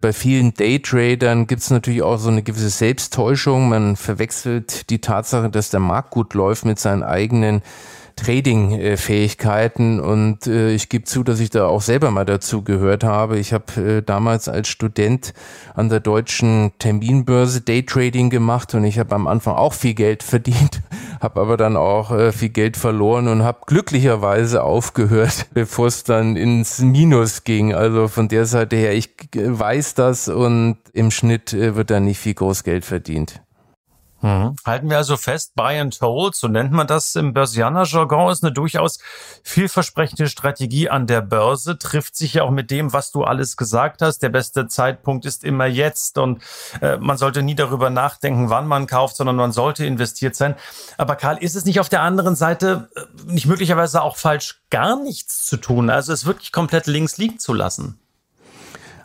Bei 0.00 0.12
vielen 0.12 0.54
Daytradern 0.54 1.48
gibt 1.48 1.62
es 1.62 1.70
natürlich 1.70 2.02
auch 2.02 2.18
so 2.18 2.28
eine 2.28 2.44
gewisse 2.44 2.70
Selbsttäuschung. 2.70 3.68
Man 3.68 3.96
verwechselt 3.96 4.88
die 4.90 5.00
Tatsache, 5.00 5.50
dass 5.50 5.70
der 5.70 5.80
Markt 5.80 6.10
gut 6.10 6.34
läuft 6.34 6.64
mit 6.64 6.78
seinen 6.78 7.02
eigenen 7.02 7.62
Trading-Fähigkeiten 8.16 10.00
und 10.00 10.46
äh, 10.46 10.72
ich 10.72 10.88
gebe 10.88 11.04
zu, 11.04 11.22
dass 11.22 11.38
ich 11.38 11.50
da 11.50 11.66
auch 11.66 11.82
selber 11.82 12.10
mal 12.10 12.24
dazu 12.24 12.62
gehört 12.62 13.04
habe. 13.04 13.38
Ich 13.38 13.52
habe 13.52 13.98
äh, 13.98 14.02
damals 14.02 14.48
als 14.48 14.68
Student 14.68 15.34
an 15.74 15.90
der 15.90 16.00
deutschen 16.00 16.72
Terminbörse 16.78 17.60
Daytrading 17.60 18.30
gemacht 18.30 18.74
und 18.74 18.84
ich 18.84 18.98
habe 18.98 19.14
am 19.14 19.26
Anfang 19.26 19.54
auch 19.54 19.74
viel 19.74 19.94
Geld 19.94 20.22
verdient, 20.24 20.82
habe 21.20 21.40
aber 21.40 21.56
dann 21.56 21.76
auch 21.76 22.10
äh, 22.10 22.32
viel 22.32 22.48
Geld 22.48 22.76
verloren 22.76 23.28
und 23.28 23.44
habe 23.44 23.60
glücklicherweise 23.66 24.62
aufgehört, 24.64 25.46
bevor 25.54 25.86
es 25.86 26.02
dann 26.02 26.36
ins 26.36 26.80
Minus 26.80 27.44
ging. 27.44 27.74
Also 27.74 28.08
von 28.08 28.28
der 28.28 28.46
Seite 28.46 28.76
her, 28.76 28.94
ich 28.94 29.10
weiß 29.34 29.94
das 29.94 30.28
und 30.28 30.78
im 30.94 31.10
Schnitt 31.10 31.52
äh, 31.52 31.76
wird 31.76 31.90
da 31.90 32.00
nicht 32.00 32.18
viel 32.18 32.34
Großgeld 32.34 32.84
verdient. 32.84 33.42
Mhm. 34.22 34.56
Halten 34.64 34.88
wir 34.88 34.96
also 34.96 35.16
fest, 35.16 35.54
Buy 35.54 35.78
and 35.78 36.00
Hold, 36.00 36.34
so 36.34 36.48
nennt 36.48 36.72
man 36.72 36.86
das 36.86 37.14
im 37.16 37.34
Börsianer-Jargon, 37.34 38.32
ist 38.32 38.42
eine 38.42 38.52
durchaus 38.52 38.98
vielversprechende 39.42 40.28
Strategie 40.28 40.88
an 40.88 41.06
der 41.06 41.20
Börse, 41.20 41.78
trifft 41.78 42.16
sich 42.16 42.34
ja 42.34 42.42
auch 42.42 42.50
mit 42.50 42.70
dem, 42.70 42.92
was 42.92 43.12
du 43.12 43.24
alles 43.24 43.56
gesagt 43.56 44.00
hast. 44.00 44.20
Der 44.20 44.30
beste 44.30 44.68
Zeitpunkt 44.68 45.26
ist 45.26 45.44
immer 45.44 45.66
jetzt 45.66 46.16
und 46.16 46.42
äh, 46.80 46.96
man 46.96 47.18
sollte 47.18 47.42
nie 47.42 47.54
darüber 47.54 47.90
nachdenken, 47.90 48.48
wann 48.48 48.66
man 48.66 48.86
kauft, 48.86 49.16
sondern 49.16 49.36
man 49.36 49.52
sollte 49.52 49.84
investiert 49.84 50.34
sein. 50.34 50.54
Aber 50.96 51.16
Karl, 51.16 51.36
ist 51.38 51.54
es 51.54 51.66
nicht 51.66 51.78
auf 51.78 51.90
der 51.90 52.00
anderen 52.00 52.36
Seite 52.36 52.88
äh, 52.96 53.00
nicht 53.26 53.46
möglicherweise 53.46 54.00
auch 54.00 54.16
falsch, 54.16 54.62
gar 54.70 55.00
nichts 55.02 55.46
zu 55.46 55.58
tun, 55.58 55.90
also 55.90 56.12
es 56.12 56.24
wirklich 56.24 56.52
komplett 56.52 56.86
links 56.86 57.18
liegen 57.18 57.38
zu 57.38 57.52
lassen? 57.52 58.00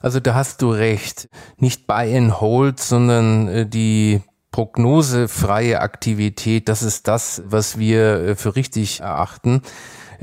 Also 0.02 0.20
da 0.20 0.34
hast 0.34 0.62
du 0.62 0.72
recht. 0.72 1.30
Nicht 1.58 1.86
Buy 1.86 2.18
and 2.18 2.42
Hold, 2.42 2.80
sondern 2.80 3.48
äh, 3.48 3.66
die 3.68 4.24
prognosefreie 4.52 5.80
Aktivität, 5.80 6.68
das 6.70 6.84
ist 6.84 7.08
das, 7.08 7.42
was 7.46 7.78
wir 7.80 8.22
äh, 8.22 8.36
für 8.36 8.56
richtig 8.56 9.00
erachten. 9.00 9.62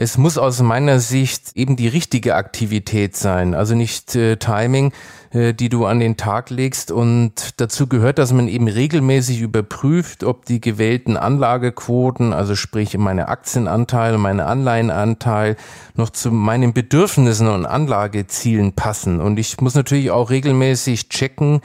Es 0.00 0.16
muss 0.16 0.38
aus 0.38 0.62
meiner 0.62 1.00
Sicht 1.00 1.56
eben 1.56 1.74
die 1.74 1.88
richtige 1.88 2.36
Aktivität 2.36 3.16
sein, 3.16 3.52
also 3.52 3.74
nicht 3.74 4.14
äh, 4.14 4.36
Timing, 4.36 4.92
äh, 5.30 5.54
die 5.54 5.68
du 5.68 5.86
an 5.86 5.98
den 5.98 6.16
Tag 6.16 6.50
legst. 6.50 6.92
Und 6.92 7.60
dazu 7.60 7.88
gehört, 7.88 8.18
dass 8.18 8.32
man 8.32 8.46
eben 8.46 8.68
regelmäßig 8.68 9.40
überprüft, 9.40 10.22
ob 10.22 10.44
die 10.44 10.60
gewählten 10.60 11.16
Anlagequoten, 11.16 12.32
also 12.32 12.54
sprich 12.54 12.96
meine 12.96 13.26
Aktienanteil, 13.26 14.18
meine 14.18 14.46
Anleihenanteil, 14.46 15.56
noch 15.96 16.10
zu 16.10 16.30
meinen 16.30 16.72
Bedürfnissen 16.72 17.48
und 17.48 17.66
Anlagezielen 17.66 18.74
passen. 18.74 19.20
Und 19.20 19.36
ich 19.36 19.60
muss 19.60 19.74
natürlich 19.74 20.12
auch 20.12 20.30
regelmäßig 20.30 21.08
checken, 21.08 21.60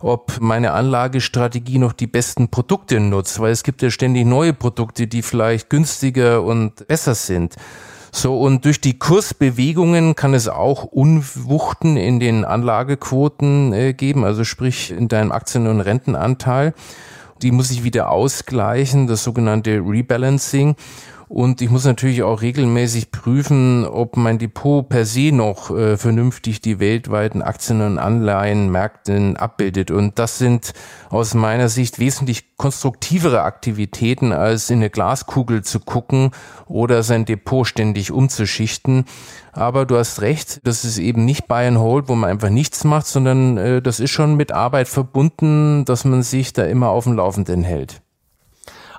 ob 0.00 0.40
meine 0.40 0.72
Anlagestrategie 0.72 1.78
noch 1.78 1.92
die 1.92 2.06
besten 2.06 2.48
Produkte 2.48 3.00
nutzt, 3.00 3.40
weil 3.40 3.52
es 3.52 3.62
gibt 3.62 3.82
ja 3.82 3.90
ständig 3.90 4.26
neue 4.26 4.52
Produkte, 4.52 5.06
die 5.06 5.22
vielleicht 5.22 5.70
günstiger 5.70 6.42
und 6.42 6.86
besser 6.86 7.14
sind. 7.14 7.56
So, 8.12 8.40
und 8.40 8.64
durch 8.64 8.80
die 8.80 8.98
Kursbewegungen 8.98 10.14
kann 10.14 10.32
es 10.32 10.48
auch 10.48 10.84
Unwuchten 10.84 11.98
in 11.98 12.18
den 12.18 12.46
Anlagequoten 12.46 13.74
äh, 13.74 13.92
geben, 13.92 14.24
also 14.24 14.42
sprich 14.42 14.90
in 14.90 15.08
deinem 15.08 15.32
Aktien- 15.32 15.66
und 15.66 15.82
Rentenanteil. 15.82 16.72
Die 17.42 17.50
muss 17.50 17.70
ich 17.70 17.84
wieder 17.84 18.10
ausgleichen, 18.10 19.06
das 19.06 19.22
sogenannte 19.22 19.82
Rebalancing. 19.86 20.76
Und 21.28 21.60
ich 21.60 21.70
muss 21.70 21.84
natürlich 21.84 22.22
auch 22.22 22.40
regelmäßig 22.40 23.10
prüfen, 23.10 23.84
ob 23.84 24.16
mein 24.16 24.38
Depot 24.38 24.88
per 24.88 25.04
se 25.04 25.32
noch 25.32 25.76
äh, 25.76 25.96
vernünftig 25.96 26.60
die 26.60 26.78
weltweiten 26.78 27.42
Aktien- 27.42 27.80
und 27.80 27.98
Anleihenmärkten 27.98 29.36
abbildet. 29.36 29.90
Und 29.90 30.20
das 30.20 30.38
sind 30.38 30.72
aus 31.10 31.34
meiner 31.34 31.68
Sicht 31.68 31.98
wesentlich 31.98 32.56
konstruktivere 32.56 33.42
Aktivitäten, 33.42 34.32
als 34.32 34.70
in 34.70 34.78
eine 34.78 34.90
Glaskugel 34.90 35.64
zu 35.64 35.80
gucken 35.80 36.30
oder 36.66 37.02
sein 37.02 37.24
Depot 37.24 37.66
ständig 37.66 38.12
umzuschichten. 38.12 39.04
Aber 39.52 39.84
du 39.84 39.96
hast 39.96 40.20
recht, 40.20 40.60
das 40.64 40.84
ist 40.84 40.98
eben 40.98 41.24
nicht 41.24 41.48
Buy 41.48 41.66
and 41.66 41.78
Hold, 41.78 42.08
wo 42.08 42.14
man 42.14 42.30
einfach 42.30 42.50
nichts 42.50 42.84
macht, 42.84 43.06
sondern 43.06 43.58
äh, 43.58 43.82
das 43.82 43.98
ist 43.98 44.12
schon 44.12 44.36
mit 44.36 44.52
Arbeit 44.52 44.86
verbunden, 44.86 45.84
dass 45.86 46.04
man 46.04 46.22
sich 46.22 46.52
da 46.52 46.64
immer 46.64 46.90
auf 46.90 47.02
dem 47.04 47.14
Laufenden 47.14 47.64
hält. 47.64 48.00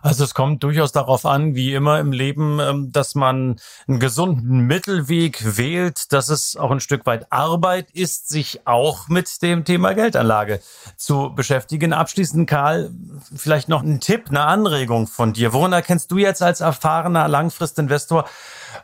Also 0.02 0.24
es 0.24 0.34
kommt 0.34 0.64
durchaus 0.64 0.92
darauf 0.92 1.26
an, 1.26 1.56
wie 1.56 1.74
immer 1.74 2.00
im 2.00 2.12
Leben, 2.12 2.60
ähm, 2.60 2.92
dass 2.92 3.16
man 3.16 3.60
einen 3.88 4.00
gesunden 4.00 4.60
Mittelweg 4.62 5.58
wählt, 5.58 6.12
dass 6.14 6.30
es 6.30 6.56
auch 6.56 6.72
ein 6.72 6.80
Stück 6.80 7.06
weit 7.06 7.32
Arbeit 7.32 7.92
ist, 7.92 8.30
sich 8.30 8.66
auch 8.66 9.08
mit 9.08 9.42
dem 9.42 9.66
Thema 9.66 9.94
Geldanlage 9.94 10.62
zu 10.96 11.34
beschäftigen. 11.36 11.94
Abschließend, 11.94 12.50
Karl, 12.50 12.92
vielleicht 13.36 13.70
noch 13.70 13.84
ein 13.84 14.00
Tipp, 14.00 14.26
eine 14.30 14.42
Anregung 14.42 15.08
von 15.08 15.34
dir. 15.34 15.54
Woran 15.54 15.74
erkennst 15.74 16.12
du 16.12 16.18
jetzt 16.18 16.42
als 16.42 16.62
erfahrener 16.62 17.28
Langfristinvestor, 17.28 18.26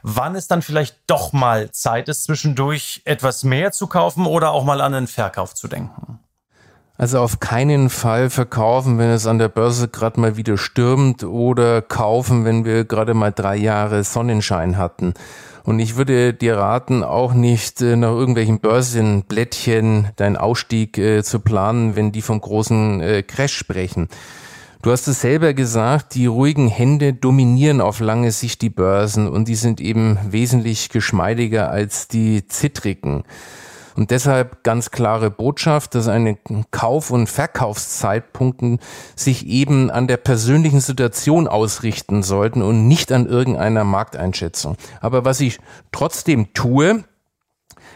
wann 0.02 0.36
es 0.36 0.48
dann 0.48 0.62
vielleicht 0.62 0.98
doch 1.08 1.34
mal 1.34 1.72
Zeit 1.72 2.10
ist, 2.10 2.24
zwischendurch 2.26 3.02
etwas 3.06 3.44
mehr 3.44 3.72
zu 3.72 3.88
kaufen 3.88 4.26
oder 4.26 4.52
auch 4.52 4.64
mal 4.64 4.82
an 4.82 4.94
einen 4.94 5.08
Verkauf 5.08 5.54
zu 5.54 5.68
denken? 5.68 6.23
Also 6.96 7.20
auf 7.20 7.40
keinen 7.40 7.90
Fall 7.90 8.30
verkaufen, 8.30 9.00
wenn 9.00 9.10
es 9.10 9.26
an 9.26 9.40
der 9.40 9.50
Börse 9.50 9.88
gerade 9.88 10.20
mal 10.20 10.38
wieder 10.38 10.58
stürmt 10.58 11.24
oder 11.24 11.82
kaufen, 11.82 12.46
wenn 12.46 12.66
wir 12.66 12.86
gerade 12.86 13.16
mal 13.16 13.32
drei 13.32 13.56
Jahre 13.56 14.04
Sonnenschein 14.04 14.78
hatten. 14.78 15.16
Und 15.64 15.80
ich 15.80 15.96
würde 15.96 16.34
dir 16.34 16.58
raten, 16.58 17.04
auch 17.04 17.34
nicht 17.34 17.82
äh, 17.82 17.96
nach 17.96 18.12
irgendwelchen 18.12 18.60
Börsenblättchen 18.60 20.10
deinen 20.18 20.38
Ausstieg 20.38 20.98
äh, 20.98 21.24
zu 21.24 21.40
planen, 21.40 21.96
wenn 21.96 22.12
die 22.12 22.22
vom 22.22 22.40
großen 22.40 23.02
äh, 23.02 23.24
Crash 23.24 23.56
sprechen. 23.56 24.08
Du 24.84 24.92
hast 24.92 25.08
es 25.08 25.22
selber 25.22 25.54
gesagt, 25.54 26.14
die 26.14 26.26
ruhigen 26.26 26.68
Hände 26.68 27.14
dominieren 27.14 27.80
auf 27.80 28.02
lange 28.02 28.32
Sicht 28.32 28.62
die 28.62 28.70
Börsen 28.70 29.30
und 29.30 29.48
die 29.48 29.56
sind 29.56 29.80
eben 29.80 30.20
wesentlich 30.30 30.90
geschmeidiger 30.90 31.72
als 31.72 32.10
die 32.10 32.46
zittrigen. 32.48 33.24
Und 33.96 34.12
deshalb 34.12 34.64
ganz 34.64 34.92
klare 34.92 35.30
Botschaft, 35.30 35.96
dass 35.96 36.08
eine 36.08 36.38
Kauf- 36.72 37.12
und 37.12 37.28
Verkaufszeitpunkten 37.28 38.80
sich 39.16 39.46
eben 39.48 39.92
an 39.92 40.08
der 40.08 40.18
persönlichen 40.18 40.80
Situation 40.80 41.48
ausrichten 41.48 42.24
sollten 42.24 42.62
und 42.62 42.88
nicht 42.88 43.12
an 43.12 43.28
irgendeiner 43.28 43.84
Markteinschätzung. 43.84 44.78
Aber 45.02 45.26
was 45.26 45.40
ich 45.40 45.60
trotzdem 45.92 46.54
tue, 46.54 47.04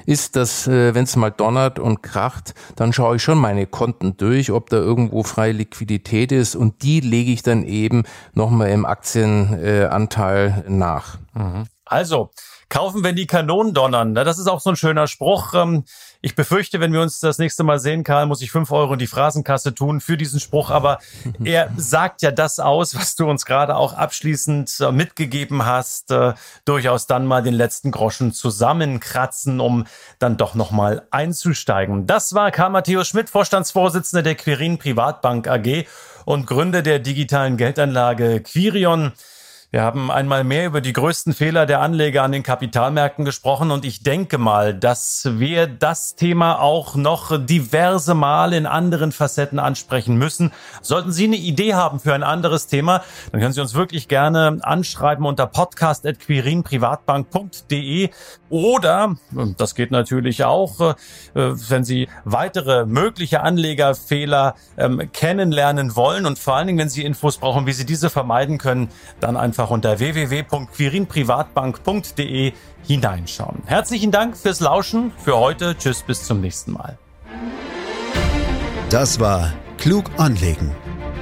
ist, 0.08 0.36
dass 0.36 0.68
äh, 0.68 0.96
wenn 0.96 1.04
es 1.04 1.16
mal 1.16 1.32
donnert 1.32 1.80
und 1.80 2.02
kracht, 2.02 2.54
dann 2.76 2.94
schaue 2.94 3.18
ich 3.18 3.24
schon 3.24 3.38
meine 3.38 3.68
Konten 3.68 4.16
durch, 4.18 4.52
ob 4.52 4.70
da 4.70 4.78
irgendwo 4.78 5.24
freie 5.24 5.52
Liquidität 5.52 6.32
ist 6.32 6.56
und 6.56 6.82
die 6.82 7.02
lege 7.02 7.32
ich 7.32 7.44
dann 7.44 7.64
eben 7.64 8.04
nochmal 8.34 8.70
im 8.70 8.86
Aktienanteil 8.86 10.64
äh, 10.66 10.70
nach. 10.70 11.18
Mhm. 11.34 11.66
Also, 11.86 12.30
kaufen, 12.70 13.04
wenn 13.04 13.16
die 13.16 13.28
Kanonen 13.28 13.74
donnern. 13.74 14.14
Das 14.14 14.38
ist 14.38 14.48
auch 14.48 14.60
so 14.60 14.72
ein 14.72 14.76
schöner 14.76 15.08
Spruch. 15.08 15.54
Ähm, 15.54 15.86
ich 16.22 16.36
befürchte, 16.36 16.80
wenn 16.80 16.92
wir 16.92 17.02
uns 17.02 17.20
das 17.20 17.38
nächste 17.38 17.64
Mal 17.64 17.80
sehen, 17.80 18.04
Karl, 18.04 18.26
muss 18.26 18.42
ich 18.42 18.52
fünf 18.52 18.72
Euro 18.72 18.94
in 18.94 19.00
die 19.00 19.08
Phrasenkasse 19.08 19.74
tun 19.74 20.02
für 20.02 20.18
diesen 20.18 20.40
Spruch. 20.40 20.70
Aber 20.70 21.00
er 21.44 21.70
sagt 21.78 22.22
ja 22.22 22.32
das 22.32 22.60
aus, 22.60 22.96
was 22.96 23.16
du 23.16 23.30
uns 23.30 23.46
gerade 23.46 23.76
auch 23.76 23.94
abschließend 23.94 24.80
äh, 24.82 24.92
mitgegeben 24.92 25.66
hast. 25.66 26.12
Äh, 26.12 26.34
durchaus 26.66 27.08
dann 27.08 27.26
mal 27.26 27.42
den 27.42 27.54
letzten 27.54 27.92
Groschen 27.92 28.34
zusammenkratzen, 28.34 29.60
um 29.60 29.86
dann 30.20 30.38
doch 30.38 30.56
nochmal 30.56 31.08
einzusteigen. 31.12 32.08
Das 32.08 32.34
war 32.34 32.52
Karl 32.52 32.72
Matthäus 32.72 33.08
Schmidt, 33.08 33.30
Vorstandsvorsitzender 33.30 34.24
der 34.24 34.36
Quirin 34.36 34.78
Privatbank 34.78 35.48
AG 35.48 35.86
und 36.26 36.46
Gründer 36.46 36.82
der 36.82 37.00
digitalen 37.00 37.56
Geldanlage 37.56 38.42
Quirion. 38.42 39.14
Wir 39.70 39.82
haben 39.82 40.10
einmal 40.12 40.46
mehr 40.46 40.66
über 40.66 40.80
die 40.80 40.94
größten 40.94 41.34
Fehler 41.34 41.66
der 41.66 41.82
Anleger 41.82 42.24
an 42.24 42.32
den 42.32 42.42
Kapitalmärkten 42.42 43.26
gesprochen 43.26 43.70
und 43.70 43.84
ich 43.84 44.02
denke 44.02 44.38
mal, 44.38 44.74
dass 44.74 45.28
wir 45.30 45.68
das 45.68 46.16
Thema 46.16 46.62
auch 46.62 46.96
noch 46.96 47.38
diverse 47.46 48.14
Mal 48.14 48.54
in 48.54 48.66
anderen 48.66 49.12
Facetten 49.12 49.60
ansprechen 49.60 50.16
müssen. 50.16 50.54
Sollten 50.82 51.12
Sie 51.12 51.26
eine 51.26 51.36
Idee 51.36 51.74
haben 51.74 52.00
für 52.00 52.14
ein 52.14 52.24
anderes 52.24 52.68
Thema, 52.68 53.04
dann 53.34 53.42
können 53.42 53.52
Sie 53.52 53.60
uns 53.60 53.74
wirklich 53.74 54.08
gerne 54.08 54.60
anschreiben 54.62 55.26
unter 55.26 55.48
podcast.quirinprivatbank.de 55.48 58.10
oder, 58.50 59.18
das 59.58 59.76
geht 59.76 59.92
natürlich 59.92 60.46
auch, 60.46 60.80
äh, 60.80 60.94
wenn 61.34 61.84
Sie 61.84 62.08
weitere 62.24 62.86
mögliche 62.86 63.42
Anlegerfehler 63.42 64.56
ähm, 64.78 65.12
kennenlernen 65.12 65.98
wollen 65.98 66.26
und 66.26 66.40
vor 66.40 66.56
allen 66.56 66.68
Dingen, 66.68 66.80
wenn 66.80 66.88
Sie 66.88 67.04
Infos 67.04 67.38
brauchen, 67.38 67.66
wie 67.66 67.74
Sie 67.74 67.86
diese 67.86 68.10
vermeiden 68.10 68.58
können, 68.58 68.88
dann 69.20 69.36
einfach 69.36 69.57
einfach 69.58 69.72
unter 69.72 69.98
www.quirinprivatbank.de 69.98 72.54
hineinschauen. 72.86 73.64
Herzlichen 73.66 74.12
Dank 74.12 74.38
fürs 74.38 74.60
Lauschen. 74.60 75.12
Für 75.18 75.38
heute. 75.38 75.76
Tschüss, 75.76 76.04
bis 76.04 76.26
zum 76.26 76.42
nächsten 76.42 76.74
Mal. 76.74 77.00
Das 78.92 79.20
war 79.20 79.52
Klug 79.80 80.12
anlegen. 80.18 80.76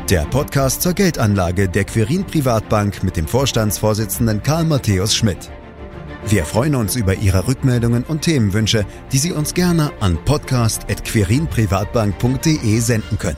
Der 0.09 0.25
Podcast 0.25 0.81
zur 0.81 0.91
Geldanlage 0.93 1.69
der 1.69 1.85
Quirin 1.85 2.25
Privatbank 2.25 3.03
mit 3.03 3.15
dem 3.15 3.25
Vorstandsvorsitzenden 3.25 4.43
Karl 4.43 4.65
Matthäus 4.65 5.15
Schmidt. 5.15 5.49
Wir 6.27 6.43
freuen 6.43 6.75
uns 6.75 6.97
über 6.97 7.15
Ihre 7.15 7.47
Rückmeldungen 7.47 8.03
und 8.03 8.23
Themenwünsche, 8.23 8.85
die 9.13 9.17
Sie 9.17 9.31
uns 9.31 9.53
gerne 9.53 9.93
an 10.01 10.17
podcast.quirinprivatbank.de 10.25 12.79
senden 12.79 13.17
können. 13.17 13.37